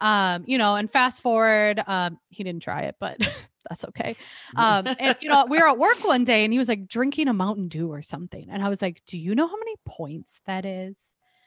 [0.00, 3.18] um you know and fast forward um he didn't try it but
[3.68, 4.16] that's okay.
[4.56, 7.28] Um and you know we were at work one day and he was like drinking
[7.28, 10.40] a mountain dew or something and i was like do you know how many points
[10.46, 10.96] that is?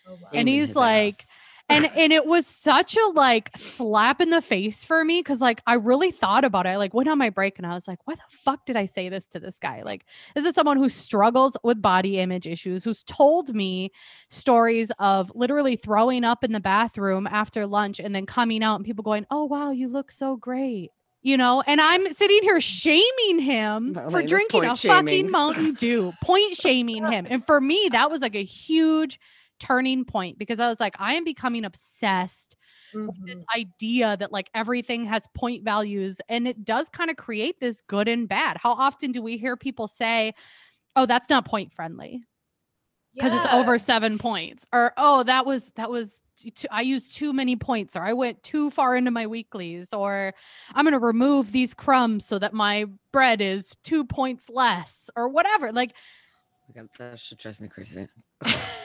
[0.08, 0.30] Oh, wow.
[0.34, 1.28] and he's like ass
[1.70, 5.62] and and it was such a like slap in the face for me because like
[5.66, 6.70] I really thought about it.
[6.70, 8.86] I like went on my break and I was like, why the fuck did I
[8.86, 9.82] say this to this guy?
[9.84, 13.92] Like, this is someone who struggles with body image issues, who's told me
[14.30, 18.86] stories of literally throwing up in the bathroom after lunch and then coming out and
[18.86, 20.92] people going, Oh wow, you look so great
[21.26, 25.06] you know, and I'm sitting here shaming him for drinking a shaming.
[25.06, 27.26] fucking Mountain Dew, point shaming him.
[27.30, 29.22] And for me, that was like a huge
[29.60, 32.56] turning point because I was like, I am becoming obsessed
[32.94, 33.08] mm-hmm.
[33.08, 33.60] with this mm-hmm.
[33.60, 38.08] idea that like everything has point values and it does kind of create this good
[38.08, 38.58] and bad.
[38.58, 40.34] How often do we hear people say,
[40.96, 42.24] oh, that's not point friendly?
[43.14, 43.44] Because yeah.
[43.44, 46.20] it's over seven points, or oh, that was that was
[46.72, 50.34] I used too many points, or I went too far into my weeklies, or
[50.74, 55.30] I'm going to remove these crumbs so that my bread is two points less, or
[55.30, 55.72] whatever.
[55.72, 55.94] Like,
[56.98, 58.08] that should drive me crazy.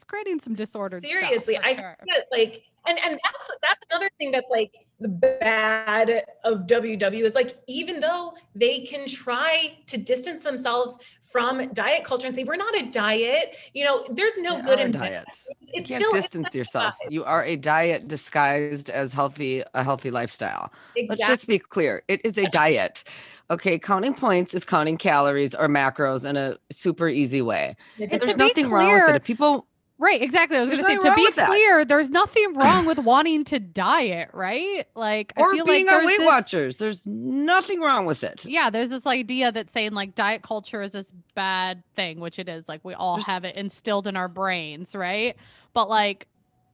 [0.00, 1.96] it's creating some disordered seriously i sure.
[1.98, 7.22] think that like and and that's that's another thing that's like the bad of ww
[7.22, 10.98] is like even though they can try to distance themselves
[11.30, 14.80] from diet culture and say we're not a diet you know there's no they good
[14.80, 15.24] in diet.
[15.28, 16.94] it's you can't still distance yourself.
[17.08, 20.72] you are a diet disguised as healthy a healthy lifestyle.
[20.96, 21.06] Exactly.
[21.08, 23.04] let's just be clear it is a diet.
[23.50, 27.76] Okay counting points is counting calories or macros in a super easy way.
[27.98, 29.16] There's nothing clear, wrong with it.
[29.16, 29.66] If people
[30.00, 30.56] Right, exactly.
[30.56, 34.30] I was going to say to be clear, there's nothing wrong with wanting to diet,
[34.32, 34.86] right?
[34.94, 36.78] Like or I feel being like Weight this, Watchers.
[36.78, 38.46] There's nothing wrong with it.
[38.46, 42.48] Yeah, there's this idea that saying like diet culture is this bad thing, which it
[42.48, 42.66] is.
[42.66, 45.36] Like we all there's, have it instilled in our brains, right?
[45.74, 46.28] But like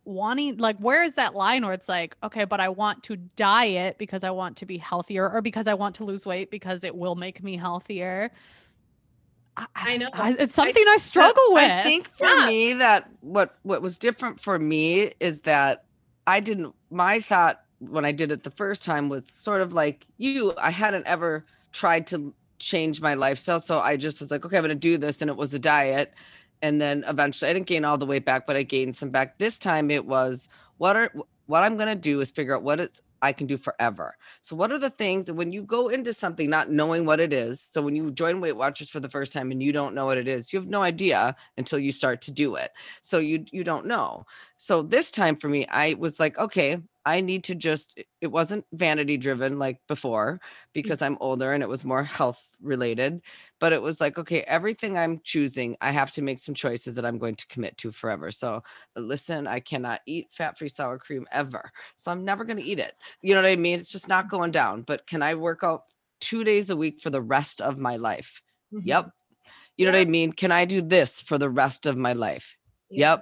[0.05, 3.99] wanting like where is that line where it's like okay but i want to diet
[3.99, 6.95] because i want to be healthier or because i want to lose weight because it
[6.95, 8.31] will make me healthier
[9.57, 11.71] I, I know I, it's something I, I struggle with.
[11.71, 12.47] I think for yeah.
[12.47, 15.85] me that what what was different for me is that
[16.27, 16.75] I didn't.
[16.91, 20.53] My thought when I did it the first time was sort of like you.
[20.57, 24.63] I hadn't ever tried to change my lifestyle, so I just was like, okay, I'm
[24.63, 26.15] going to do this, and it was a diet.
[26.63, 29.39] And then eventually, I didn't gain all the weight back, but I gained some back.
[29.39, 31.13] This time, it was what are
[31.47, 34.17] what I'm going to do is figure out what it's I can do forever.
[34.43, 37.33] So, what are the things that when you go into something not knowing what it
[37.33, 37.61] is?
[37.61, 40.19] So, when you join Weight Watchers for the first time and you don't know what
[40.19, 42.71] it is, you have no idea until you start to do it.
[43.03, 44.27] So, you you don't know.
[44.57, 48.67] So, this time for me, I was like, okay, I need to just, it wasn't
[48.73, 50.73] vanity driven like before mm.
[50.73, 53.23] because I'm older and it was more health related.
[53.59, 57.07] But it was like, okay, everything I'm choosing, I have to make some choices that
[57.07, 58.31] I'm going to commit to forever.
[58.31, 58.63] So
[58.97, 61.71] listen, I cannot eat fat free sour cream ever.
[61.97, 62.95] So I'm never going to eat it.
[63.23, 63.79] You know what I mean?
[63.79, 64.83] It's just not going down.
[64.83, 65.83] But can I work out
[66.21, 68.43] two days a week for the rest of my life?
[68.73, 68.89] Mm-hmm.
[68.89, 69.11] Yep.
[69.77, 70.33] You know what I mean?
[70.33, 72.57] Can I do this for the rest of my life?
[72.91, 73.13] Yeah.
[73.13, 73.21] Yep.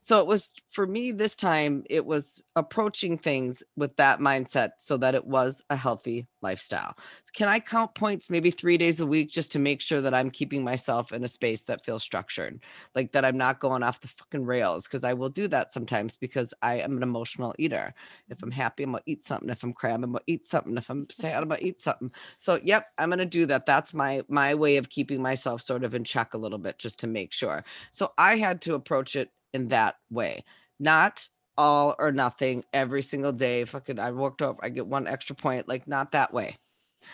[0.00, 4.96] So it was for me this time, it was approaching things with that mindset so
[4.98, 6.94] that it was a healthy lifestyle.
[6.96, 10.14] So can I count points maybe three days a week just to make sure that
[10.14, 12.62] I'm keeping myself in a space that feels structured,
[12.94, 14.84] like that I'm not going off the fucking rails?
[14.84, 17.94] Because I will do that sometimes because I am an emotional eater.
[18.28, 19.48] If I'm happy, I'm gonna eat something.
[19.50, 20.76] If I'm crabbing, I'm gonna eat something.
[20.76, 22.10] If I'm sad, I'm gonna eat something.
[22.38, 23.66] So yep, I'm gonna do that.
[23.66, 26.98] That's my my way of keeping myself sort of in check a little bit just
[27.00, 27.64] to make sure.
[27.92, 30.44] So I had to approach it in that way,
[30.78, 31.28] not
[31.58, 33.64] all or nothing every single day.
[33.64, 36.56] Fucking, I worked up, I get one extra point, like not that way.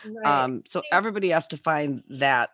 [0.05, 0.27] Right.
[0.45, 2.51] Um, so everybody has to find that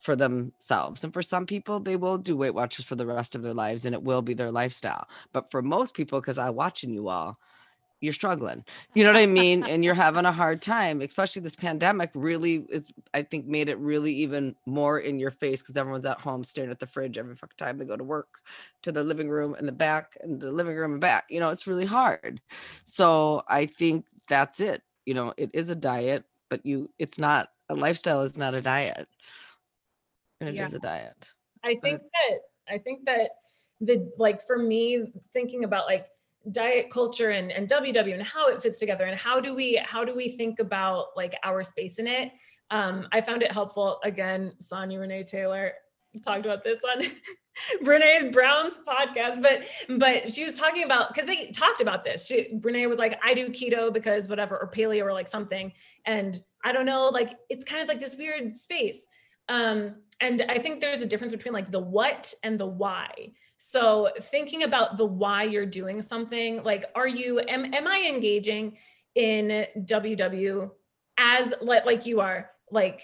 [0.00, 1.02] for themselves.
[1.02, 3.86] And for some people, they will do Weight Watchers for the rest of their lives
[3.86, 5.08] and it will be their lifestyle.
[5.32, 7.38] But for most people, because I'm watching you all,
[8.00, 8.64] you're struggling.
[8.94, 9.64] You know what I mean?
[9.68, 13.78] and you're having a hard time, especially this pandemic really is, I think, made it
[13.78, 17.34] really even more in your face because everyone's at home staring at the fridge every
[17.34, 18.28] fucking time they go to work
[18.82, 21.24] to the living room and the back and the living room and back.
[21.30, 22.40] You know, it's really hard.
[22.84, 24.82] So I think that's it.
[25.06, 28.60] You know, it is a diet, but you, it's not a lifestyle, is not a
[28.60, 29.08] diet.
[30.40, 30.76] And it is Yeah.
[30.76, 31.28] a diet.
[31.62, 33.30] I think that I think that
[33.80, 36.06] the like for me thinking about like
[36.50, 40.04] diet culture and, and WW and how it fits together and how do we how
[40.04, 42.32] do we think about like our space in it.
[42.70, 45.72] Um, I found it helpful again, Sonya Renee Taylor
[46.22, 47.02] talked about this on
[47.84, 49.64] Brene Brown's podcast, but
[49.98, 52.26] but she was talking about because they talked about this.
[52.26, 55.72] She Brene was like, I do keto because whatever, or paleo or like something.
[56.06, 59.06] And I don't know, like it's kind of like this weird space.
[59.48, 63.32] Um, and I think there's a difference between like the what and the why.
[63.56, 68.76] So thinking about the why you're doing something, like are you am, am I engaging
[69.14, 70.70] in WW
[71.18, 73.02] as like you are, like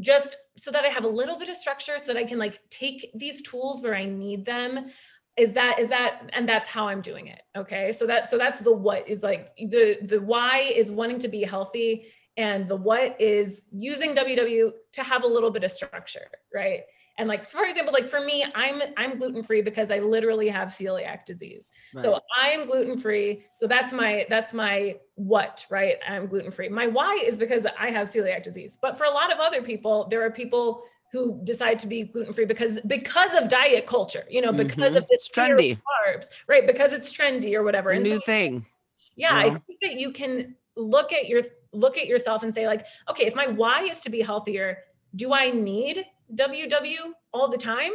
[0.00, 2.58] just so that I have a little bit of structure so that I can like
[2.68, 4.90] take these tools where I need them.
[5.36, 7.42] Is that is that and that's how I'm doing it.
[7.56, 7.92] Okay.
[7.92, 11.42] So that so that's the what is like the the why is wanting to be
[11.42, 16.80] healthy and the what is using WW to have a little bit of structure, right?
[17.16, 20.68] And like for example, like for me, I'm I'm gluten free because I literally have
[20.68, 21.70] celiac disease.
[21.96, 23.44] So I'm gluten free.
[23.54, 25.96] So that's my that's my what, right?
[26.08, 26.68] I'm gluten free.
[26.68, 28.76] My why is because I have celiac disease.
[28.82, 30.82] But for a lot of other people, there are people
[31.12, 34.96] who decide to be gluten free because because of diet culture, you know, because Mhm.
[34.96, 35.78] of this trendy.
[36.08, 36.66] carbs, right?
[36.66, 37.90] Because it's trendy or whatever.
[37.90, 38.66] a And so new thing.
[39.14, 42.86] yeah i think that you can look at your look at yourself and say like
[43.08, 44.78] okay if my why is to be healthier
[45.14, 46.96] do i need ww
[47.32, 47.92] all the time?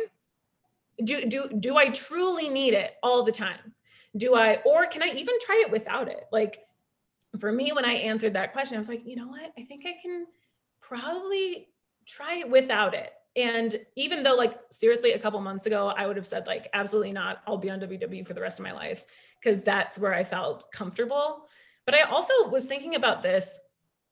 [1.03, 3.73] Do do do i truly need it all the time?
[4.17, 6.25] Do i or can i even try it without it?
[6.32, 6.59] Like
[7.39, 9.51] for me when i answered that question i was like you know what?
[9.57, 10.25] I think i can
[10.82, 11.69] probably
[12.05, 13.11] try it without it.
[13.36, 17.13] And even though like seriously a couple months ago i would have said like absolutely
[17.13, 19.05] not i'll be on ww for the rest of my life
[19.41, 21.47] because that's where I felt comfortable.
[21.89, 23.59] But I also was thinking about this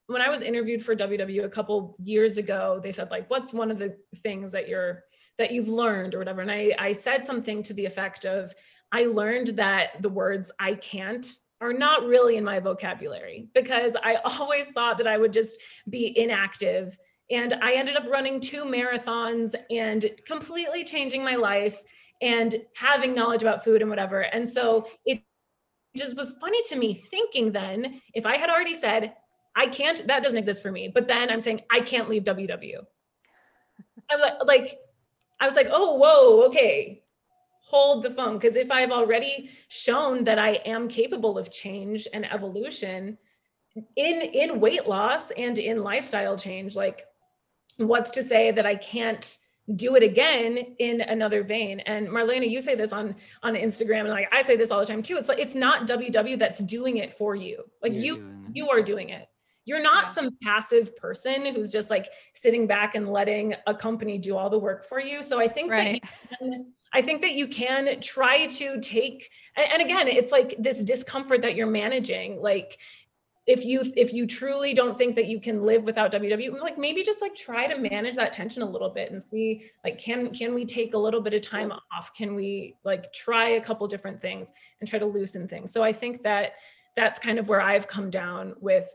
[0.07, 2.81] when I was interviewed for WW a couple years ago.
[2.81, 5.03] They said like, "What's one of the things that you're
[5.37, 8.51] that you've learned or whatever?" And I I said something to the effect of,
[8.91, 11.27] "I learned that the words I can't."
[11.61, 16.17] Are not really in my vocabulary because I always thought that I would just be
[16.19, 16.97] inactive.
[17.29, 21.83] And I ended up running two marathons and completely changing my life
[22.21, 24.21] and having knowledge about food and whatever.
[24.21, 25.21] And so it
[25.95, 29.15] just was funny to me thinking then if I had already said,
[29.55, 32.85] I can't, that doesn't exist for me, but then I'm saying, I can't leave WW.
[34.11, 34.79] I'm like, like,
[35.39, 37.03] I was like, oh, whoa, okay,
[37.61, 38.37] hold the phone.
[38.37, 43.17] Because if I've already shown that I am capable of change and evolution
[43.95, 47.05] in in weight loss and in lifestyle change, like
[47.77, 49.37] what's to say that I can't
[49.75, 53.13] do it again in another vein and marlena you say this on
[53.43, 55.85] on instagram and like i say this all the time too it's like it's not
[55.87, 59.27] ww that's doing it for you like You're you you are doing it
[59.65, 60.09] you're not Yeah.
[60.09, 64.59] some passive person who's just like sitting back and letting a company do all the
[64.59, 66.01] work for you so i think Right.
[66.01, 70.55] that you can I think that you can try to take, and again, it's like
[70.57, 72.41] this discomfort that you're managing.
[72.41, 72.77] Like,
[73.47, 77.01] if you if you truly don't think that you can live without WW, like maybe
[77.01, 80.53] just like try to manage that tension a little bit and see like can can
[80.53, 82.13] we take a little bit of time off?
[82.13, 85.71] Can we like try a couple different things and try to loosen things?
[85.71, 86.53] So I think that
[86.97, 88.89] that's kind of where I've come down with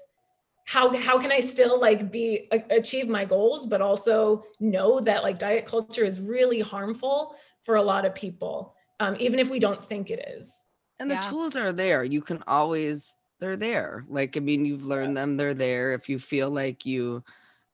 [0.66, 5.38] how how can I still like be achieve my goals, but also know that like
[5.38, 9.82] diet culture is really harmful for a lot of people, um, even if we don't
[9.82, 10.62] think it is.
[11.00, 12.04] And the tools are there.
[12.04, 14.04] You can always they're there.
[14.08, 15.94] Like, I mean, you've learned them, they're there.
[15.94, 17.24] If you feel like you,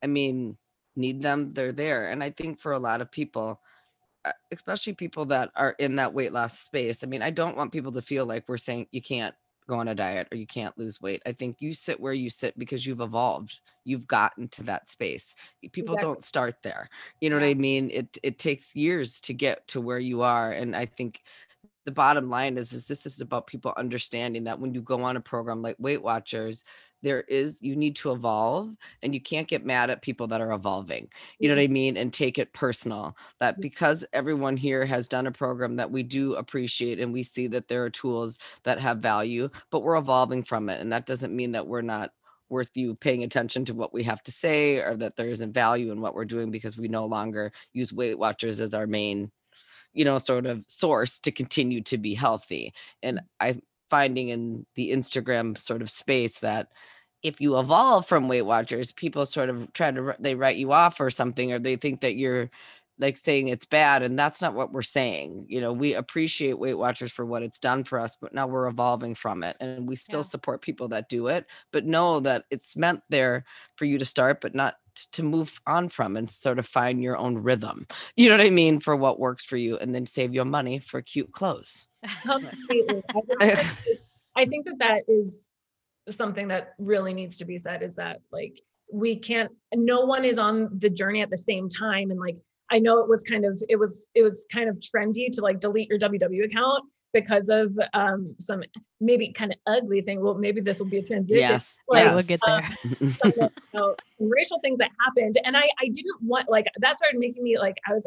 [0.03, 0.57] I mean,
[0.97, 2.11] need them, they're there.
[2.11, 3.61] And I think for a lot of people,
[4.25, 7.71] uh, especially people that are in that weight loss space, I mean, I don't want
[7.71, 9.35] people to feel like we're saying you can't
[9.69, 11.21] go on a diet or you can't lose weight.
[11.27, 13.61] I think you sit where you sit because you've evolved.
[13.85, 15.35] You've gotten to that space.
[15.73, 16.15] People exactly.
[16.15, 16.89] don't start there.
[17.21, 17.49] You know yeah.
[17.49, 17.91] what I mean?
[17.91, 21.21] It it takes years to get to where you are and I think
[21.89, 25.17] the bottom line is, is this is about people understanding that when you go on
[25.17, 26.65] a program like Weight Watchers,
[27.03, 30.51] there is you need to evolve and you can't get mad at people that are
[30.51, 31.09] evolving
[31.39, 31.71] you know what mm-hmm.
[31.71, 33.61] i mean and take it personal that mm-hmm.
[33.63, 37.69] because everyone here has done a program that we do appreciate and we see that
[37.69, 41.53] there are tools that have value but we're evolving from it and that doesn't mean
[41.53, 42.11] that we're not
[42.49, 45.93] worth you paying attention to what we have to say or that there isn't value
[45.93, 49.31] in what we're doing because we no longer use weight watchers as our main
[49.95, 52.73] you know, sort of source to continue to be healthy.
[53.03, 53.21] And.
[53.41, 56.69] I'm finding in the Instagram sort of space that
[57.23, 61.01] if you evolve from Weight Watchers, people sort of try to they write you off
[61.01, 62.49] or something, or they think that you're
[62.99, 66.75] like saying it's bad and that's not what we're saying you know we appreciate weight
[66.75, 69.97] watchers for what it's done for us but now we're evolving from it and we
[69.97, 70.25] still yeah.
[70.25, 73.45] support people that do it but know that it's meant there
[73.77, 74.77] for you to start but not
[75.13, 77.87] to move on from and sort of find your own rhythm
[78.17, 80.79] you know what i mean for what works for you and then save your money
[80.79, 81.85] for cute clothes
[82.23, 83.03] Completely.
[84.37, 85.51] I think that that is
[86.09, 88.61] something that really needs to be said is that like
[88.93, 92.37] we can't no one is on the journey at the same time and like
[92.71, 95.61] I know it was kind of it was it was kind of trendy to like
[95.61, 98.63] delete your WW account because of um some
[99.01, 100.23] maybe kind of ugly thing.
[100.23, 101.41] Well, maybe this will be a transition.
[101.41, 102.57] Yes, like, yeah, we'll get there.
[102.57, 106.67] Um, some, you know, some racial things that happened, and I I didn't want like
[106.79, 108.07] that started making me like I was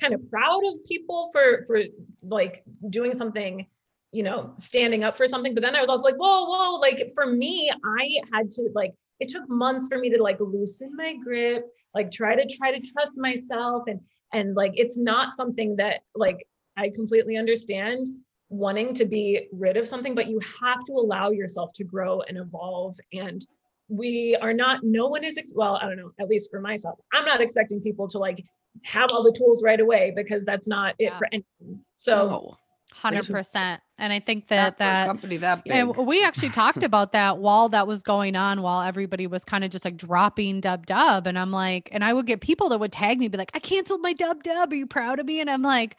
[0.00, 1.82] kind of proud of people for for
[2.22, 3.66] like doing something
[4.12, 7.10] you know standing up for something but then i was also like whoa whoa like
[7.14, 11.14] for me i had to like it took months for me to like loosen my
[11.22, 14.00] grip like try to try to trust myself and
[14.32, 16.46] and like it's not something that like
[16.76, 18.08] i completely understand
[18.50, 22.38] wanting to be rid of something but you have to allow yourself to grow and
[22.38, 22.96] evolve.
[23.12, 23.46] And
[23.88, 26.98] we are not no one is ex- well i don't know at least for myself
[27.14, 28.38] i'm not expecting people to like
[28.84, 31.80] have all the tools right away because that's not it for anyone.
[31.96, 32.56] So no.
[32.98, 35.72] Hundred percent, and I think that that company that big.
[35.72, 39.62] and we actually talked about that while that was going on, while everybody was kind
[39.62, 42.80] of just like dropping dub dub, and I'm like, and I would get people that
[42.80, 44.72] would tag me, be like, I canceled my dub dub.
[44.72, 45.40] Are you proud of me?
[45.40, 45.96] And I'm like,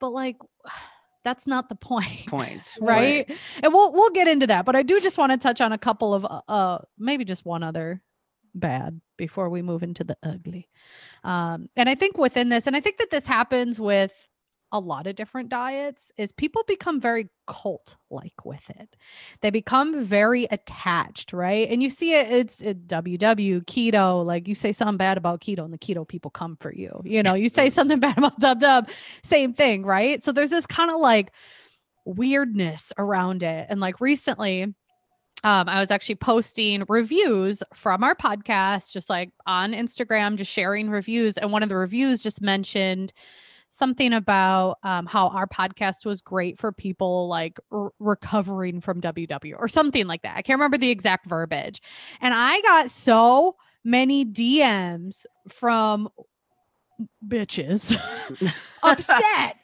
[0.00, 0.38] but like,
[1.24, 2.26] that's not the point.
[2.26, 3.28] Point, right?
[3.28, 3.38] right?
[3.62, 5.78] And we'll we'll get into that, but I do just want to touch on a
[5.78, 8.02] couple of uh, uh maybe just one other
[8.54, 10.68] bad before we move into the ugly.
[11.22, 14.27] Um, and I think within this, and I think that this happens with
[14.72, 18.96] a lot of different diets is people become very cult like with it.
[19.40, 21.68] They become very attached, right?
[21.70, 25.64] And you see it, it's it, WW, keto, like you say something bad about keto
[25.64, 27.00] and the keto people come for you.
[27.04, 28.88] You know, you say something bad about dub dub,
[29.22, 30.22] same thing, right?
[30.22, 31.32] So there's this kind of like
[32.04, 33.66] weirdness around it.
[33.70, 34.74] And like recently,
[35.44, 40.90] um, I was actually posting reviews from our podcast, just like on Instagram, just sharing
[40.90, 41.38] reviews.
[41.38, 43.12] And one of the reviews just mentioned
[43.70, 49.54] something about um, how our podcast was great for people like r- recovering from WW
[49.58, 50.36] or something like that.
[50.36, 51.82] I can't remember the exact verbiage.
[52.20, 56.08] And I got so many DMs from
[57.26, 57.96] bitches
[58.82, 59.56] upset.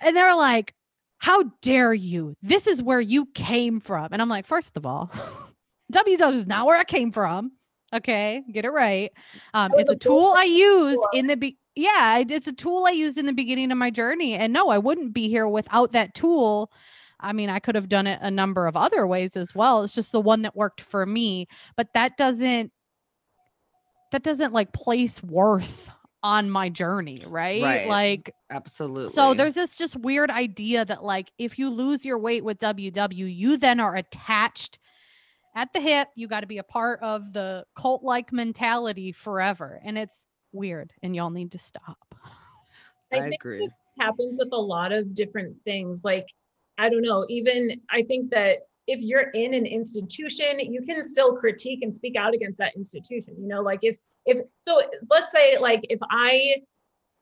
[0.00, 0.74] And they're like,
[1.18, 2.34] how dare you?
[2.42, 4.08] This is where you came from.
[4.12, 5.10] And I'm like, first of all,
[5.92, 7.52] WW is not where I came from.
[7.92, 9.10] Okay, get it right.
[9.52, 13.18] Um, it's a tool I used in the be- yeah, it's a tool I used
[13.18, 14.34] in the beginning of my journey.
[14.34, 16.70] And no, I wouldn't be here without that tool.
[17.20, 19.82] I mean, I could have done it a number of other ways as well.
[19.82, 21.48] It's just the one that worked for me.
[21.76, 22.72] But that doesn't
[24.12, 25.88] that doesn't like place worth
[26.22, 27.62] on my journey, right?
[27.62, 27.86] right?
[27.86, 29.14] Like absolutely.
[29.14, 33.36] So there's this just weird idea that like if you lose your weight with WW,
[33.36, 34.78] you then are attached
[35.54, 36.08] at the hip.
[36.16, 39.80] You got to be a part of the cult like mentality forever.
[39.84, 42.14] And it's weird and y'all need to stop.
[43.12, 43.68] I, I agree.
[43.98, 46.04] happens with a lot of different things.
[46.04, 46.28] Like,
[46.78, 51.36] I don't know, even I think that if you're in an institution, you can still
[51.36, 53.34] critique and speak out against that institution.
[53.38, 56.62] You know, like if if so let's say like if I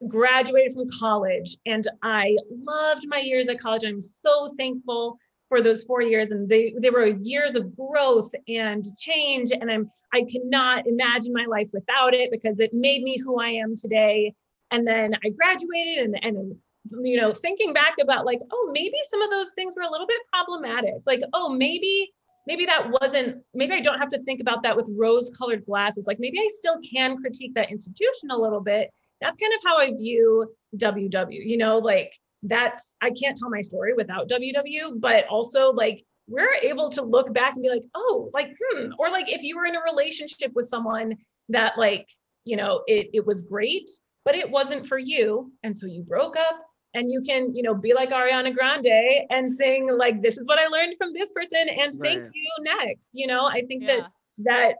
[0.06, 3.84] graduated from college and I loved my years at college.
[3.84, 5.18] I'm so thankful
[5.48, 9.88] for those four years and they they were years of growth and change and i'm
[10.12, 14.34] i cannot imagine my life without it because it made me who i am today.
[14.70, 16.56] And then i graduated and and
[17.02, 20.06] you know thinking back about like oh maybe some of those things were a little
[20.06, 20.96] bit problematic.
[21.06, 22.12] Like oh maybe
[22.46, 26.06] maybe that wasn't maybe i don't have to think about that with rose colored glasses.
[26.06, 28.90] Like maybe i still can critique that institution a little bit.
[29.22, 32.12] That's kind of how i view ww you know like
[32.42, 37.32] that's I can't tell my story without WW, but also like we're able to look
[37.32, 40.52] back and be like, oh, like hmm, or like if you were in a relationship
[40.54, 41.16] with someone
[41.48, 42.08] that like,
[42.44, 43.88] you know, it it was great,
[44.24, 46.60] but it wasn't for you, and so you broke up
[46.94, 50.58] and you can, you know, be like Ariana Grande and sing like this is what
[50.58, 53.10] I learned from this person and thank you next.
[53.12, 53.96] You know, I think yeah.
[53.96, 54.74] that that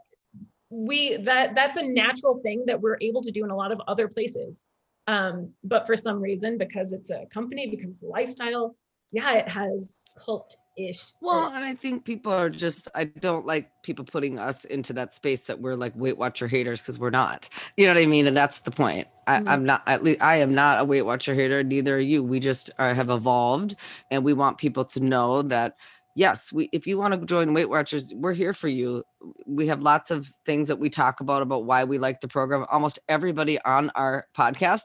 [0.69, 3.81] we that that's a natural thing that we're able to do in a lot of
[3.87, 4.65] other places
[5.07, 8.75] um, but for some reason, because it's a company, because it's a lifestyle,
[9.11, 11.11] yeah, it has cult ish.
[11.21, 15.13] Well, and I think people are just, I don't like people putting us into that
[15.13, 17.49] space that we're like Weight Watcher haters because we're not.
[17.75, 18.27] You know what I mean?
[18.27, 19.07] And that's the point.
[19.27, 19.65] I, am mm-hmm.
[19.65, 22.23] not, at least I am not a Weight Watcher hater, neither are you.
[22.23, 23.75] We just are, have evolved
[24.11, 25.75] and we want people to know that
[26.19, 29.03] yes, we if you want to join Weight Watchers, we're here for you.
[29.47, 32.65] We have lots of things that we talk about about why we like the program.
[32.69, 34.83] Almost everybody on our podcast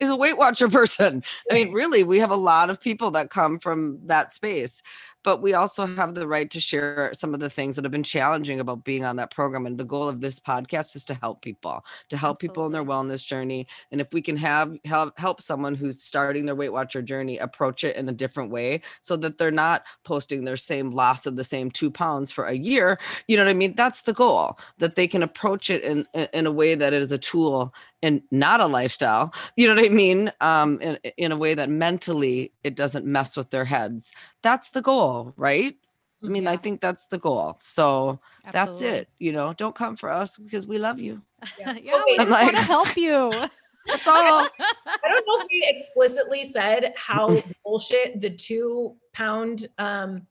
[0.00, 1.22] is a Weight Watcher person.
[1.50, 4.82] I mean, really, we have a lot of people that come from that space
[5.24, 8.02] but we also have the right to share some of the things that have been
[8.02, 9.66] challenging about being on that program.
[9.66, 12.48] And the goal of this podcast is to help people, to help Absolutely.
[12.48, 13.66] people in their wellness journey.
[13.90, 17.82] And if we can have help help someone who's starting their Weight Watcher journey approach
[17.82, 21.44] it in a different way, so that they're not posting their same loss of the
[21.44, 23.74] same two pounds for a year, you know what I mean?
[23.74, 24.58] That's the goal.
[24.78, 27.72] That they can approach it in in a way that it is a tool
[28.02, 29.32] and not a lifestyle.
[29.56, 30.32] You know what I mean?
[30.40, 34.12] Um, in, in a way that mentally it doesn't mess with their heads
[34.44, 35.74] that's the goal, right?
[36.22, 36.52] I mean, yeah.
[36.52, 37.56] I think that's the goal.
[37.60, 38.52] So Absolutely.
[38.52, 39.08] that's it.
[39.18, 41.20] You know, don't come for us because we love you.
[41.58, 43.32] Yeah, yeah we just like, want to help you.
[43.86, 44.14] That's all.
[44.16, 50.26] I don't know if we explicitly said how bullshit the two pound um,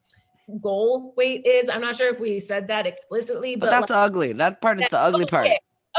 [0.59, 1.69] goal weight is.
[1.69, 4.33] I'm not sure if we said that explicitly, but, but that's like, ugly.
[4.33, 5.47] That part is the ugly part.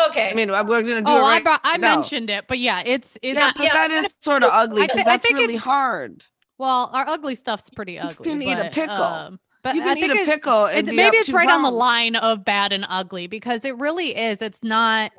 [0.09, 0.29] Okay.
[0.29, 1.05] I mean, we're gonna do.
[1.07, 1.95] Oh, right I brought, I no.
[1.95, 3.37] mentioned it, but yeah, it's it's.
[3.37, 3.73] Yeah, yeah.
[3.73, 6.25] that is sort of ugly because that's really hard.
[6.59, 8.31] Well, our ugly stuff's pretty ugly.
[8.31, 9.03] You can but, eat a pickle.
[9.03, 10.67] Um, but you can I eat a pickle.
[10.67, 14.43] It's, maybe it's right on the line of bad and ugly because it really is.
[14.43, 15.13] It's not.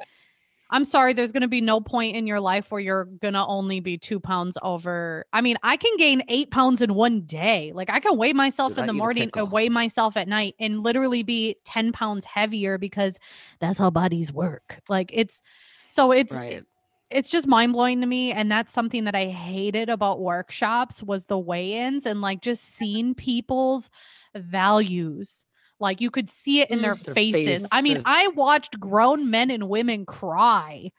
[0.70, 3.45] I'm sorry, there's going to be no point in your life where you're going to
[3.45, 5.26] only be two pounds over.
[5.32, 7.72] I mean, I can gain eight pounds in one day.
[7.74, 10.55] Like, I can weigh myself Dude, in the morning uh, and weigh myself at night
[10.59, 13.20] and literally be 10 pounds heavier because
[13.59, 14.80] that's how bodies work.
[14.89, 15.41] Like, it's
[15.89, 16.34] so it's.
[16.34, 16.63] Right
[17.11, 21.28] it's just mind blowing to me and that's something that i hated about workshops was
[21.28, 23.91] the weigh-ins and like just seeing people's
[24.36, 25.45] values
[25.80, 27.03] like you could see it in their, mm.
[27.03, 27.67] their faces face.
[27.71, 30.89] i mean i watched grown men and women cry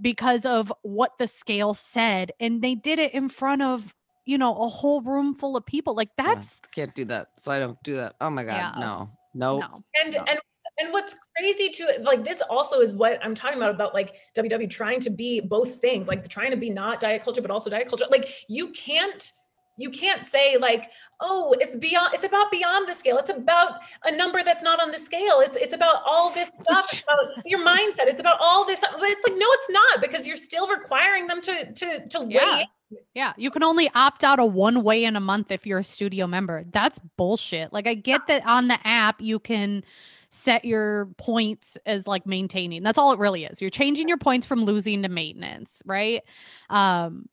[0.00, 3.94] because of what the scale said and they did it in front of
[4.24, 7.50] you know a whole room full of people like that's yeah, can't do that so
[7.50, 8.80] i don't do that oh my god yeah.
[8.80, 9.60] no no
[10.02, 10.24] and no.
[10.28, 10.38] and
[10.78, 14.68] and what's crazy too like this also is what I'm talking about about like WW
[14.68, 17.88] trying to be both things, like trying to be not diet culture but also diet
[17.88, 18.06] culture.
[18.10, 19.32] Like you can't
[19.76, 24.16] you can't say like oh it's beyond it's about beyond the scale it's about a
[24.16, 28.06] number that's not on the scale it's it's about all this stuff about your mindset
[28.06, 31.40] it's about all this but it's like no it's not because you're still requiring them
[31.40, 32.58] to to to yeah.
[32.58, 32.66] weigh
[33.14, 35.84] yeah, you can only opt out a one way in a month if you're a
[35.84, 36.64] studio member.
[36.70, 37.72] That's bullshit.
[37.72, 39.82] Like I get that on the app you can
[40.30, 42.82] set your points as like maintaining.
[42.82, 43.60] That's all it really is.
[43.60, 46.22] You're changing your points from losing to maintenance, right?
[46.70, 47.28] Um,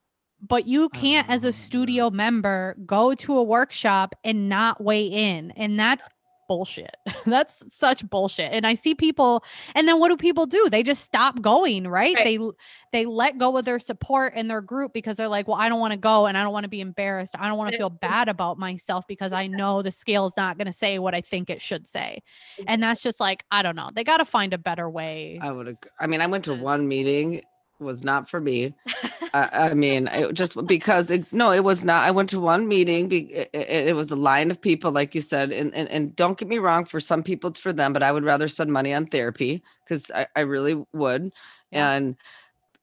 [0.47, 5.51] but you can't as a studio member go to a workshop and not weigh in
[5.51, 6.07] and that's
[6.51, 6.97] bullshit.
[7.25, 8.51] That's such bullshit.
[8.51, 10.67] And I see people and then what do people do?
[10.69, 12.13] They just stop going, right?
[12.13, 12.25] right?
[12.25, 12.39] They
[12.91, 15.79] they let go of their support and their group because they're like, "Well, I don't
[15.79, 17.35] want to go and I don't want to be embarrassed.
[17.39, 20.57] I don't want to feel bad about myself because I know the scale is not
[20.57, 22.21] going to say what I think it should say."
[22.67, 23.89] And that's just like, I don't know.
[23.93, 25.39] They got to find a better way.
[25.41, 27.43] I would I mean, I went to one meeting
[27.81, 28.73] was not for me.
[29.33, 32.03] I, I, mean, it just because it's no, it was not.
[32.03, 33.07] I went to one meeting.
[33.07, 36.37] Be, it, it, was a line of people, like you said, and, and and don't
[36.37, 36.85] get me wrong.
[36.85, 40.11] For some people, it's for them, but I would rather spend money on therapy because
[40.11, 41.31] I, I really would.
[41.71, 41.91] Yeah.
[41.93, 42.17] And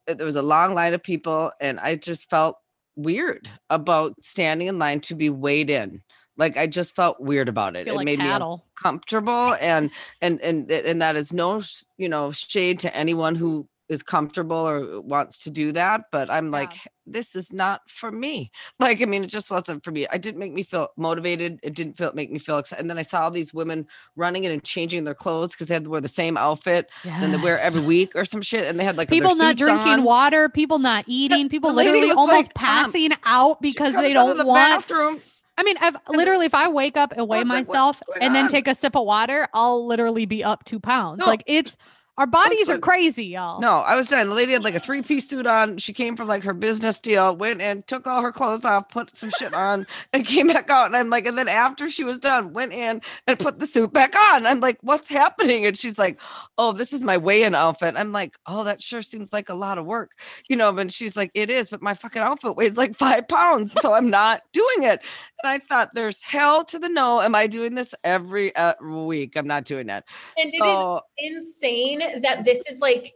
[0.08, 2.58] uh, there was a long line of people, and I just felt
[2.96, 6.02] weird about standing in line to be weighed in.
[6.36, 7.88] Like I just felt weird about it.
[7.88, 8.64] It like made me cattle.
[8.76, 9.90] uncomfortable and
[10.22, 11.60] and and and that is no
[11.96, 16.50] you know shade to anyone who is comfortable or wants to do that but i'm
[16.50, 16.72] like
[17.06, 20.38] this is not for me like i mean it just wasn't for me it didn't
[20.38, 23.22] make me feel motivated it didn't feel make me feel excited and then i saw
[23.22, 23.86] all these women
[24.16, 27.32] running in and changing their clothes because they had to wear the same outfit and
[27.32, 30.04] they wear every week or some shit and they had like people not drinking on.
[30.04, 34.44] water, people not eating, people literally almost like, "Mom, passing out because they don't the
[34.44, 34.86] want.
[34.86, 35.20] bathroom
[35.58, 38.44] I mean, I've literally, if I wake up and weigh was like, myself and then
[38.44, 41.18] on?" take a sip of water, I'll literally be up two pounds.
[41.18, 41.26] No.
[41.26, 41.76] Like it's
[42.18, 42.80] our bodies are Listen.
[42.80, 43.60] crazy, y'all.
[43.60, 44.28] No, I was done.
[44.28, 45.78] The lady had like a three piece suit on.
[45.78, 49.16] She came from like her business deal, went and took all her clothes off, put
[49.16, 50.86] some shit on, and came back out.
[50.86, 53.92] And I'm like, and then after she was done, went in and put the suit
[53.92, 54.46] back on.
[54.46, 55.64] I'm like, what's happening?
[55.64, 56.18] And she's like,
[56.58, 57.94] oh, this is my weigh in outfit.
[57.96, 60.10] I'm like, oh, that sure seems like a lot of work,
[60.48, 60.76] you know.
[60.76, 63.72] And she's like, it is, but my fucking outfit weighs like five pounds.
[63.80, 65.00] So I'm not doing it.
[65.44, 67.20] And I thought, there's hell to the no.
[67.20, 69.36] Am I doing this every uh, week?
[69.36, 70.04] I'm not doing that.
[70.36, 73.12] And it is insane that this is like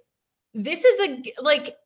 [0.55, 1.77] this is a like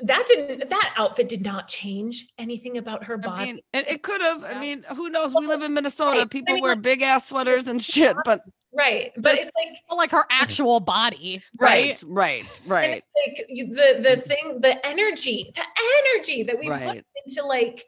[0.00, 3.44] that didn't that outfit did not change anything about her I body.
[3.46, 4.42] mean, it, it could have.
[4.44, 5.34] I mean, who knows?
[5.34, 6.18] We live in Minnesota.
[6.18, 6.20] right.
[6.22, 8.40] I People mean, wear like- big ass sweaters and shit, but
[8.72, 9.12] right.
[9.16, 12.02] But just- it's like Well, like her actual body, right?
[12.02, 15.64] right, right, right, like the the thing, the energy, the
[16.14, 17.84] energy that we put into like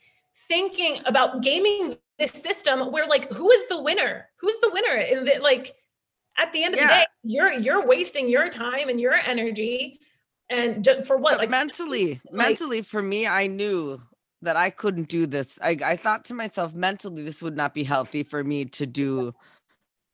[0.46, 4.28] thinking about gaming this system where like who is the winner?
[4.36, 4.96] Who's the winner?
[5.00, 5.74] And that like
[6.38, 9.98] at the end of the day, you're you're wasting your time and your energy
[10.50, 11.32] and ju- for what?
[11.32, 14.00] But Like mentally, like- mentally, for me, I knew
[14.42, 15.58] that I couldn't do this.
[15.62, 19.32] I, I thought to myself, mentally, this would not be healthy for me to do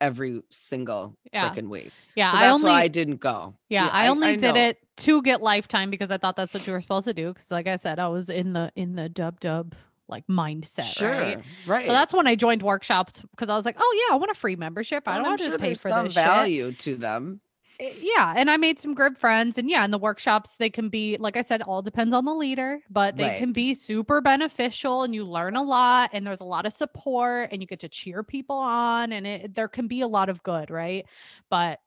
[0.01, 1.51] every single Yeah.
[1.53, 1.91] freaking week.
[2.15, 3.55] Yeah, so I that's only, why I didn't go.
[3.69, 6.81] yeah, I, only did it to get lifetime because I thought that's what you were
[6.81, 7.33] supposed to do.
[7.33, 9.75] Because, like I said, I was in the in the dub dub
[10.11, 11.39] like mindset, Sure, right?
[11.67, 11.87] right.
[11.87, 14.35] So that's when I joined workshops because I was like, oh yeah, I want a
[14.35, 15.05] free membership.
[15.07, 16.25] I don't I'm want to pay for some this shit.
[16.25, 17.41] value to them.
[17.81, 20.91] Eh, yeah and i made some good friends and yeah in the workshops they can
[20.91, 25.03] be like i said all depends on the leader but they can be super beneficial
[25.03, 27.89] and you learn a lot and there's a lot of support and you get to
[27.89, 31.07] cheer people on and it, there can be a lot of good right
[31.49, 31.81] but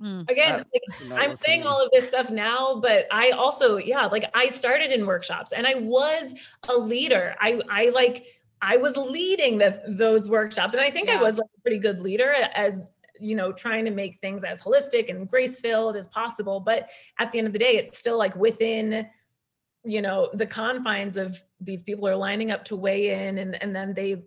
[0.00, 4.30] mm, again, like, I'm saying all of this stuff now, but I also, yeah, like
[4.34, 6.34] I started in workshops and I was
[6.68, 7.34] a leader.
[7.40, 8.26] I I like
[8.62, 10.74] I was leading the those workshops.
[10.74, 12.80] And I think I was like a pretty good leader as
[13.20, 16.58] you know, trying to make things as holistic and grace filled as possible.
[16.58, 16.90] But
[17.20, 19.08] at the end of the day, it's still like within,
[19.84, 23.74] you know, the confines of these people are lining up to weigh in and, and
[23.74, 24.24] then they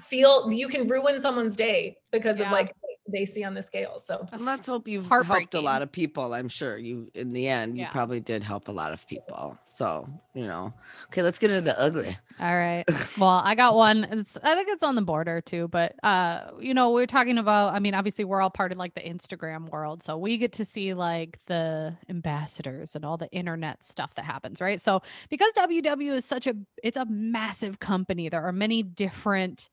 [0.00, 2.46] feel you can ruin someone's day because Yeah.
[2.46, 2.72] of like
[3.10, 3.98] they see on the scale.
[3.98, 6.34] So And let's hope you've helped a lot of people.
[6.34, 7.90] I'm sure you, in the end, you Yeah.
[7.90, 9.58] probably did help a lot of people.
[9.64, 10.72] So, you know,
[11.08, 12.16] okay, let's get into the ugly.
[12.40, 12.84] all right
[13.18, 16.72] well i got one it's i think it's on the border too but uh you
[16.72, 20.02] know we're talking about i mean obviously we're all part of like the instagram world
[20.02, 24.60] so we get to see like the ambassadors and all the internet stuff that happens
[24.62, 29.68] right so because ww is such a it's a massive company there are many different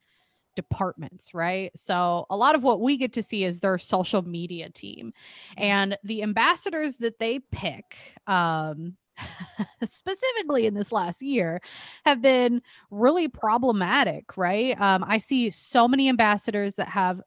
[0.62, 4.70] departments right so a lot of what we get to see is their social media
[4.70, 5.14] team
[5.58, 7.96] and the ambassadors that they pick
[8.28, 8.98] um
[9.84, 11.62] specifically in this last year
[12.06, 14.80] have been really problematic, right?
[14.80, 17.22] Um, I see so many ambassadors that have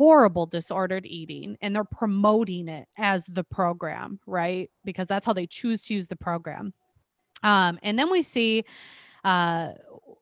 [0.00, 4.70] horrible disordered eating and they're promoting it as the program, right?
[4.84, 6.72] Because that's how they choose to use the program.
[7.42, 8.64] Um, and then we see
[9.22, 9.72] uh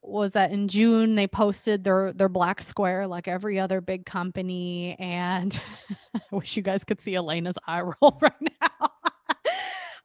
[0.02, 4.96] was that in June they posted their their black square like every other big company
[4.98, 5.60] and
[6.14, 8.90] I wish you guys could see Elena's eye roll right now.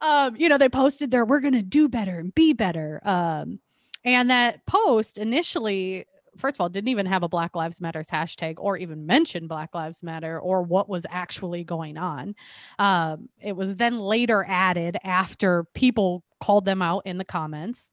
[0.00, 3.00] um, you know, they posted their we're gonna do better and be better.
[3.04, 3.60] Um,
[4.04, 6.04] and that post initially,
[6.36, 9.74] first of all, didn't even have a Black Lives Matters hashtag or even mention Black
[9.74, 12.34] Lives Matter or what was actually going on.
[12.78, 17.90] Um, it was then later added after people called them out in the comments.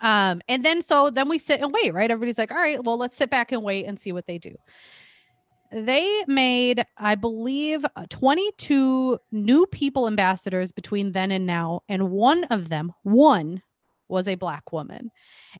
[0.00, 2.10] Um, and then so then we sit and wait, right?
[2.10, 4.54] Everybody's like, all right, well, let's sit back and wait and see what they do.
[5.72, 11.80] They made, I believe, uh, 22 new people ambassadors between then and now.
[11.88, 13.62] And one of them, one
[14.08, 15.10] was a black woman.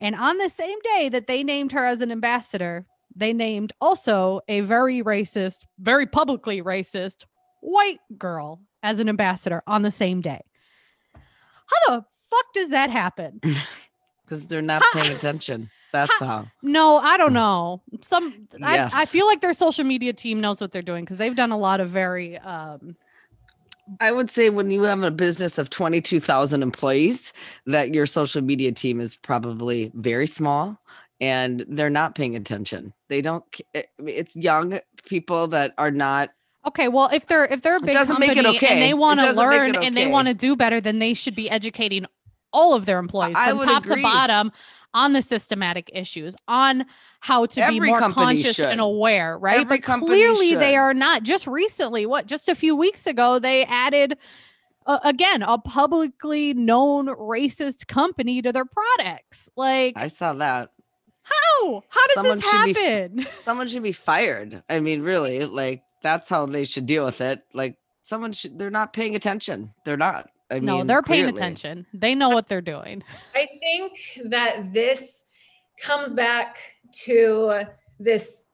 [0.01, 4.41] And on the same day that they named her as an ambassador, they named also
[4.47, 7.25] a very racist, very publicly racist
[7.61, 10.43] white girl as an ambassador on the same day.
[11.15, 13.41] How the fuck does that happen?
[14.25, 15.71] because they're not paying attention.
[15.93, 16.49] That's how.
[16.63, 17.81] No, I don't know.
[18.01, 21.37] Some I, I feel like their social media team knows what they're doing because they've
[21.37, 22.97] done a lot of very um
[24.01, 27.33] I would say when you have a business of 22,000 employees,
[27.67, 30.81] that your social media team is probably very small
[31.21, 32.95] and they're not paying attention.
[33.09, 33.45] They don't,
[33.99, 36.31] it's young people that are not,
[36.67, 38.69] Okay, well, if they're if they're a big company okay.
[38.69, 41.37] and they want to learn it and they want to do better, then they should
[41.37, 42.07] be educating
[42.55, 44.51] all of their employees I from top to bottom
[44.95, 46.87] on the systematic issues, on
[47.21, 49.61] how to be more conscious and aware, right?
[49.61, 51.25] Every but clearly they are not.
[51.25, 52.27] Just recently, what?
[52.27, 54.17] Just a few weeks ago, they added.
[54.87, 59.49] Uh, again, a publicly known racist company to their products.
[59.57, 60.73] Like, I saw that.
[61.23, 61.83] how?
[61.89, 63.27] How does Someone this should be happen?
[63.41, 64.63] Someone should be fired.
[64.69, 67.41] I mean, really, like that's how they should deal with it.
[67.55, 69.73] Like someone should, they're not paying attention.
[69.85, 70.29] They're not.
[70.51, 71.39] I no, mean, they're paying clearly.
[71.39, 71.87] attention.
[71.95, 73.03] They know what they're doing.
[73.35, 75.25] I think that this
[75.83, 76.59] comes back
[77.05, 77.63] to
[77.99, 78.47] this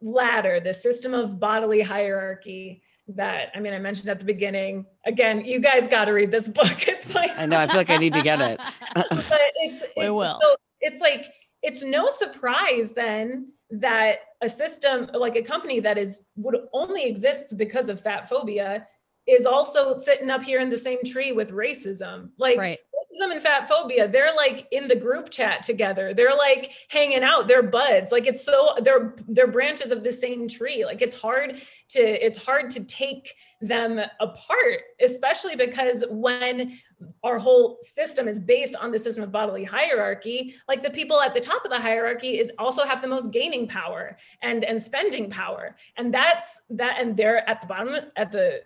[0.00, 4.86] ladder, the system of bodily hierarchy that I mean I mentioned at the beginning.
[5.06, 6.88] Again, you guys got to read this book.
[6.88, 7.58] It's like I know.
[7.58, 8.60] I feel like I need to get it.
[8.94, 10.38] but it's, We will.
[10.40, 11.26] so it's like
[11.62, 17.52] it's no surprise then that a system like a company that is would only exists
[17.52, 18.86] because of fat phobia
[19.26, 22.30] is also sitting up here in the same tree with racism.
[22.38, 22.78] Like right.
[22.94, 26.12] racism and fat phobia, they're like in the group chat together.
[26.12, 28.12] They're like hanging out, they're buds.
[28.12, 30.84] Like it's so they're they're branches of the same tree.
[30.84, 31.60] Like it's hard
[31.90, 36.78] to it's hard to take them apart, especially because when
[37.22, 41.32] our whole system is based on the system of bodily hierarchy, like the people at
[41.32, 45.30] the top of the hierarchy is also have the most gaining power and and spending
[45.30, 45.76] power.
[45.96, 48.62] And that's that and they're at the bottom at the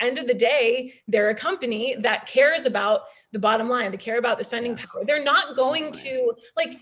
[0.00, 3.02] end of the day, they're a company that cares about
[3.32, 3.90] the bottom line.
[3.90, 4.86] They care about the spending Yes.
[4.86, 5.04] power.
[5.04, 6.78] They're not going to like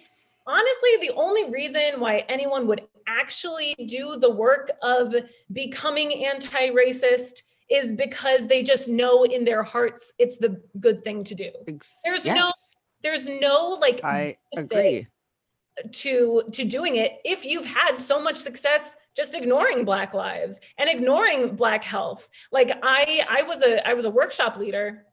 [0.47, 5.14] honestly the only reason why anyone would actually do the work of
[5.53, 11.34] becoming anti-racist is because they just know in their hearts it's the good thing to
[11.34, 11.51] do.
[12.05, 12.53] There's no
[13.03, 15.07] there's no like I agree.
[15.93, 20.88] to to doing it if you've had so much success just ignoring black lives and
[20.88, 22.30] ignoring black health.
[22.52, 25.04] Like i i was a i was a workshop leader.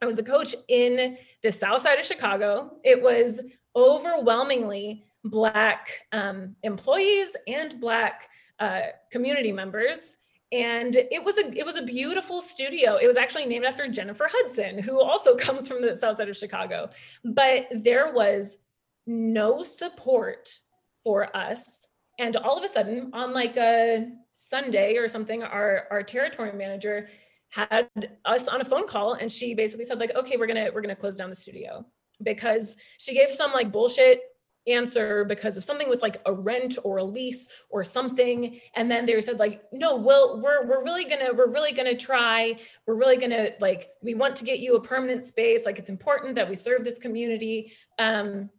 [0.00, 2.78] I was a coach in the south side of chicago.
[2.84, 3.42] It was
[3.74, 8.28] overwhelmingly black um, employees and black
[8.60, 10.18] uh, community members.
[10.52, 12.94] And it was a it was a beautiful studio.
[12.94, 16.36] It was actually named after jennifer hudson who also comes from the south side of
[16.36, 16.90] chicago.
[17.24, 18.58] But there was
[19.04, 20.60] no support
[21.02, 21.87] for us.
[22.18, 27.08] And all of a sudden, on like a Sunday or something, our, our territory manager
[27.50, 27.88] had
[28.24, 30.96] us on a phone call and she basically said, like, okay, we're gonna, we're gonna
[30.96, 31.86] close down the studio.
[32.22, 34.22] Because she gave some like bullshit
[34.68, 38.60] answer because of something with like a rent or a lease or something.
[38.76, 42.56] And then they said like no well we're we're really gonna we're really gonna try.
[42.86, 45.64] We're really gonna like we want to get you a permanent space.
[45.64, 47.72] Like it's important that we serve this community.
[47.98, 48.50] Um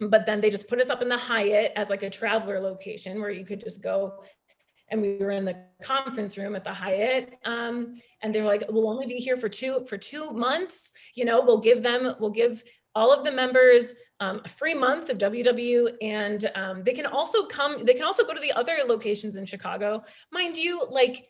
[0.00, 3.20] but then they just put us up in the Hyatt as like a traveler location
[3.20, 4.22] where you could just go.
[4.88, 8.88] And we were in the conference room at the Hyatt, um, and they're like, "We'll
[8.88, 10.92] only be here for two for two months.
[11.16, 12.62] You know, we'll give them, we'll give
[12.94, 17.46] all of the members um, a free month of WW, and um, they can also
[17.46, 17.84] come.
[17.84, 21.26] They can also go to the other locations in Chicago, mind you, like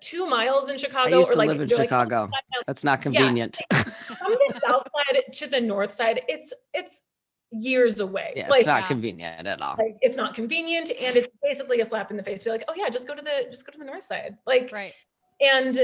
[0.00, 1.00] two miles in Chicago.
[1.00, 2.28] I Chicago, used or to like live in they're like, Chicago.
[2.66, 3.58] That's not convenient.
[3.72, 7.02] from the south side to the north side, it's it's
[7.50, 8.32] years away.
[8.36, 9.76] Yeah, like it's not convenient at all.
[9.78, 12.74] like it's not convenient and it's basically a slap in the face be like oh
[12.76, 14.92] yeah just go to the just go to the north side like Right.
[15.40, 15.78] and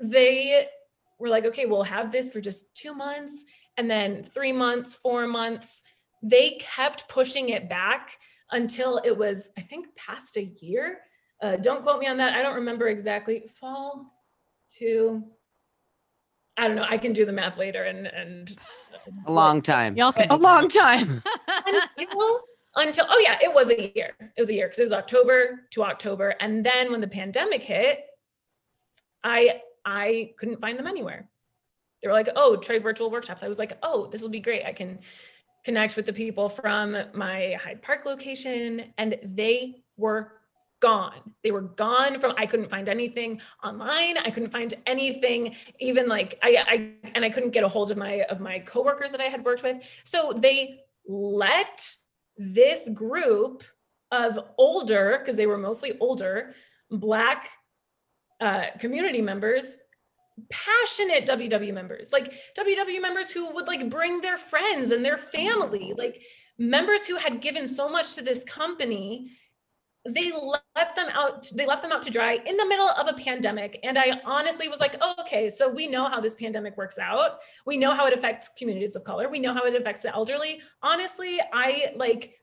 [0.00, 0.66] they
[1.18, 3.44] were like okay we'll have this for just two months
[3.76, 5.82] and then three months four months
[6.22, 8.16] they kept pushing it back
[8.52, 11.00] until it was i think past a year
[11.42, 14.10] uh, don't quote me on that i don't remember exactly fall
[14.78, 15.22] to
[16.60, 18.56] i don't know i can do the math later and and
[19.26, 19.96] A long time.
[19.96, 21.22] Y'all can A long time.
[21.66, 22.40] until
[22.76, 24.14] until oh yeah it was a year.
[24.20, 26.34] It was a year because it was october to october.
[26.40, 28.04] And then when the pandemic hit
[29.24, 31.28] i i couldn't find them anywhere.
[32.02, 33.42] They were like oh try virtual workshops.
[33.42, 34.64] I was like oh this will be great.
[34.64, 34.98] I can
[35.64, 38.92] connect with the people from my hyde park location.
[38.98, 40.39] And they were
[40.80, 41.34] gone.
[41.42, 44.16] They were gone from i couldn't find anything online.
[44.18, 47.96] I couldn't find anything even like i, I and i couldn't get a hold of
[47.96, 49.78] my of my coworkers that i had worked with.
[50.04, 51.96] So they let
[52.36, 53.62] this group
[54.10, 56.54] of older because they were mostly older
[56.90, 57.50] black
[58.40, 59.76] uh, community members
[60.48, 65.92] passionate ww members like ww members who would like bring their friends and their family
[65.98, 66.22] like
[66.58, 69.30] members who had given so much to this company
[70.06, 73.12] they let them out they left them out to dry in the middle of a
[73.14, 73.78] pandemic.
[73.82, 77.40] And i honestly was like oh, okay so we know how this pandemic works out.
[77.66, 79.28] We know how it affects communities of color.
[79.28, 80.60] We know how it affects the elderly.
[80.82, 82.36] Honestly i like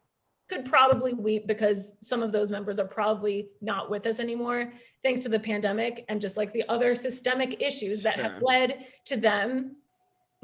[0.47, 4.71] could probably weep because some of those members are probably not with us anymore
[5.03, 9.17] thanks to the pandemic and just like the other systemic issues that have led to
[9.17, 9.75] them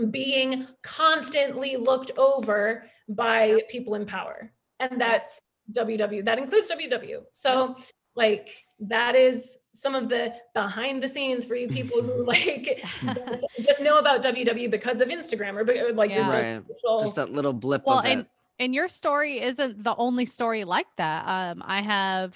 [0.10, 4.52] being constantly looked over by people in power.
[4.80, 5.42] And that's
[5.72, 7.76] ww that includes ww so
[8.16, 12.84] like that is some of the behind the scenes for you people who like
[13.28, 16.30] just, just know about ww because of instagram or, be- or like Yeah.
[16.30, 16.68] Right.
[16.68, 18.10] just social- Just that little blip well of it.
[18.12, 18.26] and
[18.60, 22.36] and your story isn't the only story like that um i have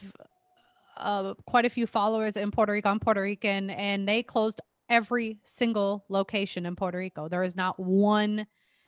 [0.98, 5.38] uh quite a few followers in puerto rico i'm puerto rican and they closed every
[5.44, 8.48] single location in puerto rico there is not one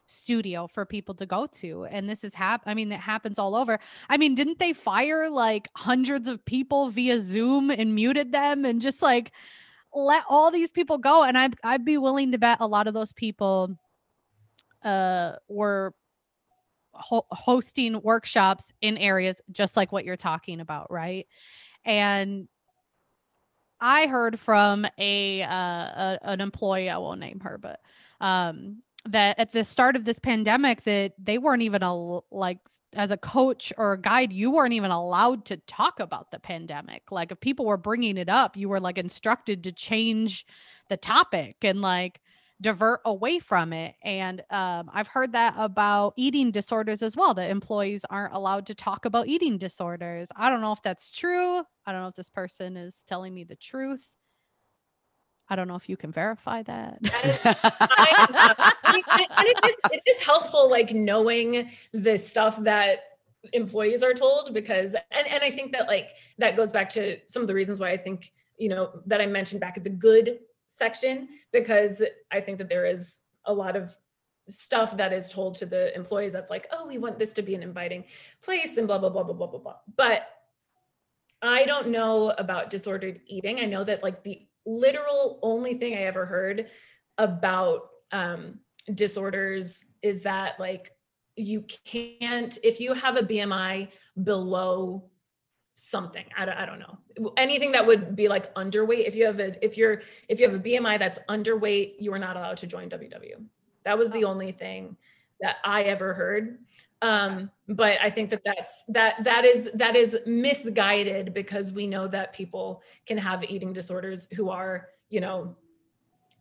[0.09, 3.53] studio for people to go to and this is hap i mean it happens all
[3.55, 3.79] over.
[4.09, 8.81] I mean didn't they fire like hundreds of people via zoom and muted them and
[8.81, 9.31] just like
[9.93, 11.23] let all these people go?
[11.23, 13.77] And i'd, I'd be willing to bet a lot of those people
[14.83, 15.93] uh were
[16.93, 21.27] ho- hosting workshops in areas just like what you're talking about right?
[21.85, 22.47] And
[23.79, 27.79] i heard from a, uh, a an employee i won't name her but
[28.19, 32.59] um that at the start of this pandemic that they weren't even a like
[32.93, 37.11] as a coach or a guide you weren't even allowed to talk about the pandemic.
[37.11, 40.45] Like if people were bringing it up you were like instructed to change
[40.89, 42.19] the topic and like
[42.61, 43.95] divert away from it.
[44.03, 48.75] And um, i've heard that about eating disorders as well that employees aren't allowed to
[48.75, 50.29] talk about eating disorders.
[50.35, 51.59] I don't know if that's true.
[51.85, 54.05] I don't know if this person is telling me the truth
[55.49, 56.99] i don't know if you can verify that.
[57.01, 57.11] And
[59.47, 62.99] it is, it is helpful like knowing the stuff that
[63.53, 67.41] employees are told because and, and i think that like that goes back to some
[67.41, 70.39] of the reasons why i think you know that i mentioned back at the good
[70.67, 73.95] section because i think that there is a lot of
[74.49, 77.55] stuff that is told to the employees that's like oh we want this to be
[77.55, 78.03] an inviting
[78.41, 79.75] place and blah blah blah blah blah blah blah.
[79.95, 80.27] But
[81.41, 83.59] i don't know about disordered eating.
[83.59, 86.67] I know that like the literal only thing i ever heard
[87.17, 88.59] about um,
[88.93, 90.91] disorders is that like
[91.35, 93.87] you can't if you have a bmi
[94.23, 95.09] below
[95.75, 96.97] something I don't, I don't know.
[97.37, 100.59] Anything that would be like underweight if you have a if you're if you have
[100.59, 103.45] a bmi that's underweight you are not allowed to join ww
[103.85, 104.97] that was the only thing
[105.41, 106.59] that i ever heard
[107.01, 112.07] um but i think that that's that that is that is misguided because we know
[112.07, 115.55] that people can have eating disorders who are you know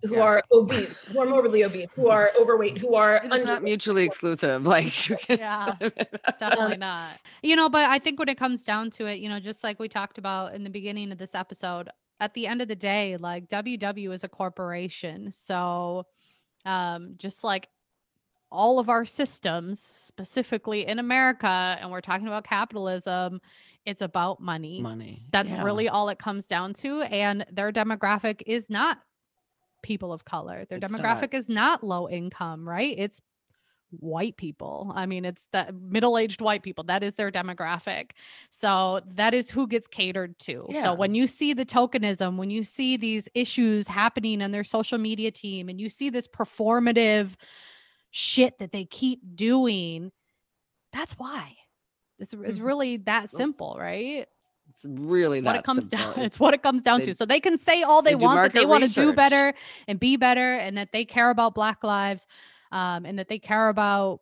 [0.05, 0.23] who Yeah.
[0.23, 4.65] are obese who are morbidly obese who are overweight who are it's not mutually exclusive.
[4.65, 5.75] Like you can- Yeah.
[6.39, 9.41] definitely not you know but i think when it comes down to it you know
[9.41, 11.89] just like we talked about in the beginning of this episode
[12.21, 16.05] at the end of the day like ww is a corporation so
[16.65, 17.69] um just like
[18.51, 23.41] all of our systems specifically in america and we're talking about capitalism
[23.85, 25.23] it's about money money.
[25.33, 25.63] that's Yeah.
[25.65, 28.99] really all it comes down to and their demographic is not
[29.83, 31.01] people of color their It's not.
[31.01, 33.21] demographic is not low income right it's
[34.01, 38.11] white people i mean it's the middle-aged white people that is their demographic
[38.51, 40.83] so that is who gets catered to Yeah.
[40.83, 44.99] so when you see the tokenism when you see these issues happening on their social
[44.99, 47.35] media team and you see this performative
[48.11, 50.11] shit that they keep doing
[50.93, 51.55] that's why
[52.19, 52.65] it's, it's Mhm.
[52.65, 54.27] really that simple right
[54.71, 56.13] It's really what that it comes simple.
[56.15, 58.17] down it's what it comes down they- to so they can say all they, they
[58.17, 59.53] want that they want to do better
[59.87, 62.27] and be better and that they care about black lives
[62.73, 64.21] um, and that they care about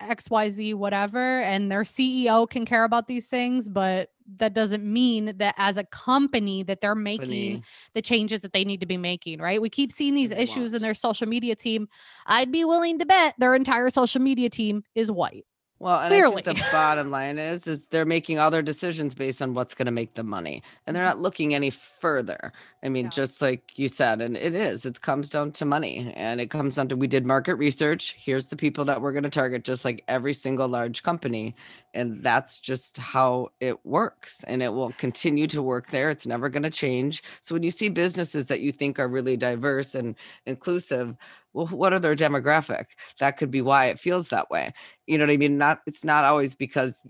[0.00, 5.54] xyz whatever and their ceo can care about these things but that doesn't mean that
[5.58, 7.18] as a company that they're making
[7.54, 7.62] Company.
[7.94, 10.72] the changes that they need to be making right we keep seeing these they issues
[10.74, 11.88] in their social media team
[12.26, 15.44] i'd be willing to bet their entire social media team is white
[15.80, 16.42] Well, and I Clearly.
[16.42, 19.86] think the bottom line is, is they're making all their decisions based on what's going
[19.86, 21.06] to make them money, and they're Mhm.
[21.16, 22.52] not looking any further.
[22.82, 23.10] I mean, Yeah.
[23.10, 26.76] just like you said, and it is, it comes down to money, and it comes
[26.76, 28.14] down to we did market research.
[28.18, 31.54] Here's the people that we're going to target, just like every single large company,
[31.94, 36.10] and that's just how it works, and it will continue to work there.
[36.10, 37.22] It's never going to change.
[37.42, 40.16] So when you see businesses that you think are really diverse and
[40.46, 41.16] inclusive,
[41.52, 42.86] well, what are their demographic?
[43.18, 44.72] That could be why it feels that way
[45.06, 47.02] you know what i mean not it's not always because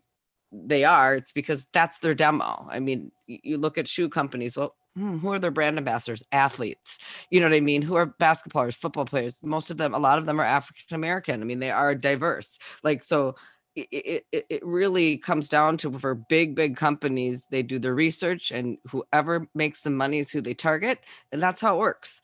[0.53, 4.75] they are it's because that's their demo i mean you look at shoe companies well
[4.95, 6.23] hmm, who are their brand ambassadors?
[6.33, 6.99] Athletes
[7.31, 7.83] you know what i mean?
[7.83, 9.41] Who are basketball players football players?
[9.43, 11.41] Most of them a lot of them are african american.
[11.43, 12.59] I mean they are diverse.
[12.83, 13.35] Like so
[13.77, 18.51] it, it, it really comes down to for big big companies they do the research
[18.51, 20.99] and whoever makes the money is who they target
[21.33, 22.21] and that's how it works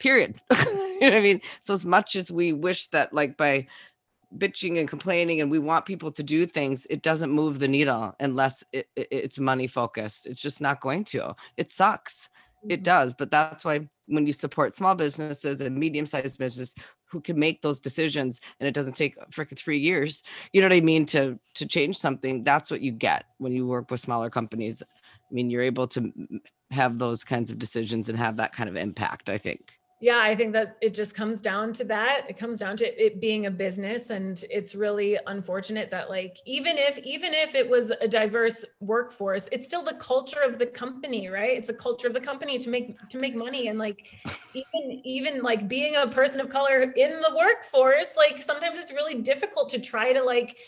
[0.00, 0.38] period.
[1.00, 1.40] You know what i mean?
[1.60, 3.66] So as much as we wish that like by
[4.38, 8.14] bitching and complaining and we want people to do things it doesn't move the needle
[8.20, 10.26] unless it, it, it's money focused.
[10.26, 11.34] It's just not going to.
[11.56, 12.28] It sucks.
[12.68, 12.84] It Mhm.
[12.84, 16.74] does but that's why when you support small businesses and medium-sized business
[17.10, 20.22] who can make those decisions and it doesn't take freaking three years
[20.52, 23.66] you know what i mean to to change something that's what you get when you
[23.66, 24.82] work with smaller companies.
[24.82, 26.12] I mean you're able to
[26.70, 29.60] have those kinds of decisions and have that kind of impact i think
[30.04, 32.26] Yeah, I think that it just comes down to that.
[32.28, 36.76] It comes down to it being a business and it's really unfortunate that like even
[36.76, 41.28] if even if it was a diverse workforce, it's still the culture of the company,
[41.28, 41.56] right?
[41.56, 44.10] It's the culture of the company to make to make money and like
[44.54, 49.22] even even like being a person of color in the workforce, like sometimes it's really
[49.22, 50.58] difficult to try to like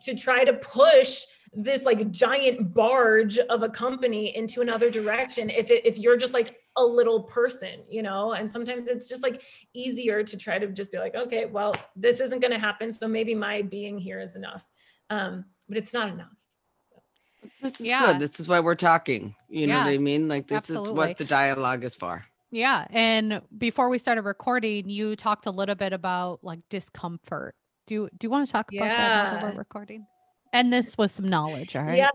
[0.00, 1.22] to try to push
[1.52, 6.34] this like giant barge of a company into another direction if it, if you're just
[6.34, 9.42] like a little person you know and sometimes it's just like
[9.74, 13.06] easier to try to just be like okay well this isn't going to happen so
[13.06, 14.66] maybe my being here is enough
[15.10, 16.32] um but it's not enough
[17.62, 18.06] this is Yeah.
[18.12, 21.16] good this is why we're talking you know what i mean like this is what
[21.16, 22.86] the dialogue is for Yeah.
[22.90, 27.56] And before we started recording, you talked a little bit about like discomfort.
[27.88, 30.06] Do you, do you want to talk about that before we're recording?
[30.52, 31.98] And this was some knowledge, all right?
[31.98, 32.10] Yeah.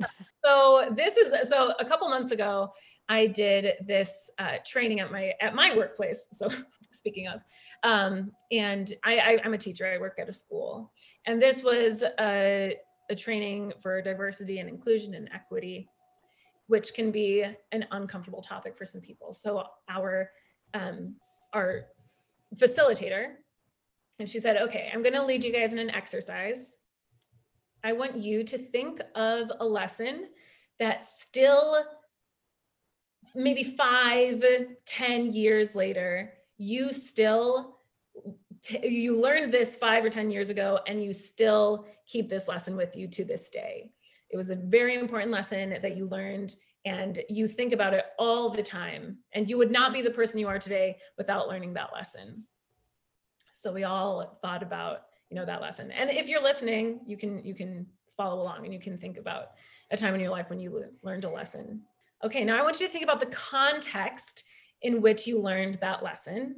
[0.46, 2.72] So this is so a couple months ago,
[3.10, 6.28] I did this uh, training at my at my workplace.
[6.32, 6.48] So
[6.92, 7.42] speaking of,
[7.84, 9.88] um, and I, I I'm a teacher.
[9.88, 10.94] I work at a school,
[11.26, 12.78] and this was a
[13.10, 15.90] a training for diversity and inclusion and equity,
[16.68, 19.34] which can be an uncomfortable topic for some people.
[19.34, 20.30] So our
[20.76, 21.16] um,
[21.54, 21.86] our
[22.56, 23.34] facilitator,
[24.20, 26.78] and she said, "Okay, I'm going to lead you guys in an exercise."
[27.84, 30.28] I want you to think of a lesson
[30.80, 31.84] that still,
[33.36, 34.44] maybe five,
[34.86, 37.78] ten years later, you still,
[38.62, 42.76] t- you learned this five or 10 years ago, and you still keep this lesson
[42.76, 43.92] with you to this day.
[44.30, 46.56] It was a very important lesson that you learned,
[46.86, 49.18] and you think about it all the time.
[49.34, 52.44] And you would not be the person you are today without learning that lesson.
[53.54, 57.44] So we all thought about you know that lesson and if you're listening you can
[57.44, 57.86] you can
[58.18, 59.52] follow along and you can think about
[59.92, 61.82] a time in your life when you learned a lesson
[62.24, 64.44] okay now i want you to think about the context
[64.82, 66.56] in which you learned that lesson.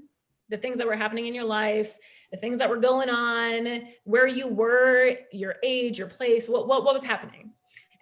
[0.49, 1.97] The things that were happening in your life
[2.31, 6.83] the things that were going on where you were your age your place what what,
[6.83, 7.51] what was happening?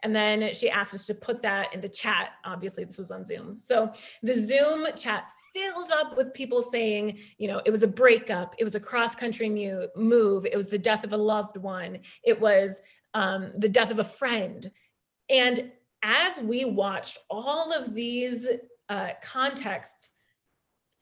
[0.03, 2.31] And then she asked us to put that in the chat.
[2.45, 3.57] Obviously this was on zoom.
[3.57, 3.91] So
[4.23, 8.63] the zoom chat filled up with people saying you know it was a breakup it
[8.63, 9.49] was a cross country
[9.95, 12.81] move it was the death of a loved one it was
[13.13, 14.71] um, the death of a friend.
[15.29, 15.71] And
[16.03, 18.47] as we watched all of these
[18.89, 20.11] uh, contexts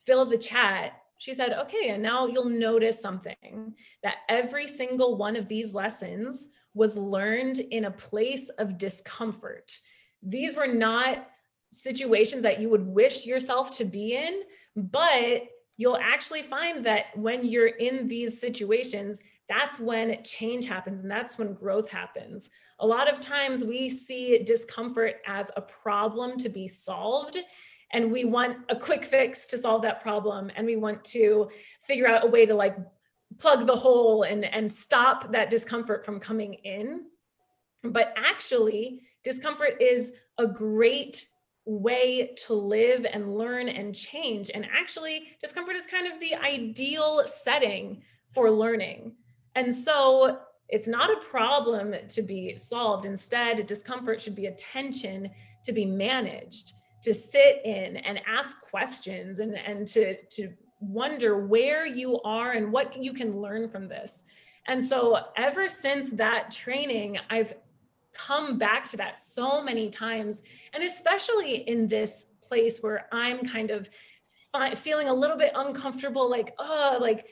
[0.06, 3.74] fill the chat she said okay and now you'll notice something
[4.04, 9.78] that every single one of these lessons was learned in a place of discomfort.
[10.22, 11.28] These were not
[11.72, 14.44] situations that you would wish yourself to be in,
[14.76, 21.12] but you'll actually find that when you're in these situations, that's when change happens and
[21.12, 22.50] that's when growth happens.
[22.80, 27.38] A lot of times we see discomfort as a problem to be solved.
[27.92, 30.52] And we want a quick fix to solve that problem.
[30.56, 31.50] And we want to
[31.82, 32.78] figure out a way to like
[33.38, 37.06] plug the hole and, and stop that discomfort from coming in.
[37.84, 41.28] But actually, discomfort is a great
[41.66, 44.52] way to live and learn and change.
[44.54, 49.14] And actually, discomfort is kind of the ideal setting for learning.
[49.58, 50.38] And so
[50.70, 53.06] it's not a problem to be solved.
[53.06, 55.32] Instead, discomfort should be a tension
[55.66, 61.88] to be managed, to sit in and ask questions and, and to, to wonder where
[61.88, 64.24] you are and what you can learn from this.
[64.68, 67.54] And so, ever since that training, I've
[68.14, 70.42] come back to that so many times
[70.74, 73.90] and especially in this place where i'm kind of
[74.76, 77.28] feeling a little bit uncomfortable like oh like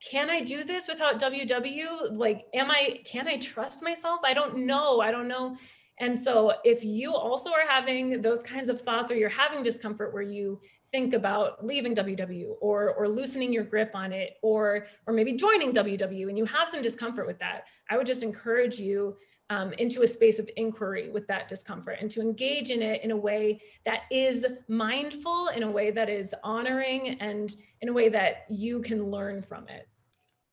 [0.00, 4.20] can i do this without ww like am i can i trust myself?
[4.24, 5.00] I don't know.
[5.00, 5.56] I don't know.
[6.00, 10.14] And so if you also are having those kinds of thoughts or you're having discomfort
[10.14, 10.60] where you
[10.92, 15.72] think about leaving ww or or loosening your grip on it or or maybe joining
[15.72, 19.14] ww and you have some discomfort with that i would just encourage you
[19.50, 23.10] um, into a space of inquiry with that discomfort and to engage in it in
[23.12, 28.08] a way that is mindful, in a way that is honoring, and in a way
[28.10, 29.88] that you can learn from it.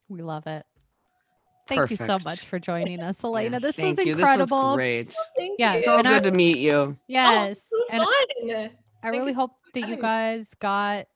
[0.08, 0.64] We love it.
[1.68, 3.56] Thank you so much for joining us, Elena.
[3.56, 4.12] Yeah, this thank was you.
[4.12, 4.56] incredible.
[4.56, 5.14] This was great.
[5.36, 5.82] Thank Yes, you.
[5.82, 6.96] So and I- good to meet you.
[7.08, 7.66] Yes.
[7.72, 8.70] Oh, and fun.
[9.02, 11.06] I really Thanks hope that you guys got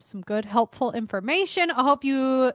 [0.00, 1.70] some good, helpful information.
[1.70, 2.52] I hope you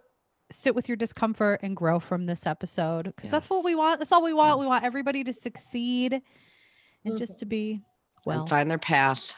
[0.52, 4.00] sit with your discomfort and grow from this episode because that's what we want.
[4.00, 4.60] That's all we want.
[4.60, 6.22] We want everybody to succeed
[7.06, 7.40] and just mm-hmm.
[7.40, 7.82] to be
[8.26, 8.42] well.
[8.42, 9.34] and find their path.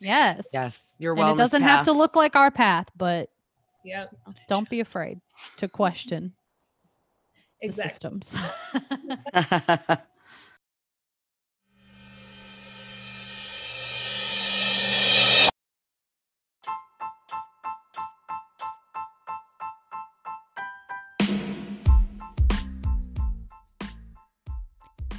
[0.00, 0.48] Yes.
[0.52, 3.30] Yes, your And wellness it doesn't have to look like our path, but
[3.84, 4.06] Yeah,
[4.48, 5.20] don't be afraid
[5.58, 6.34] to question
[7.60, 8.20] the exactly.
[8.22, 8.34] systems.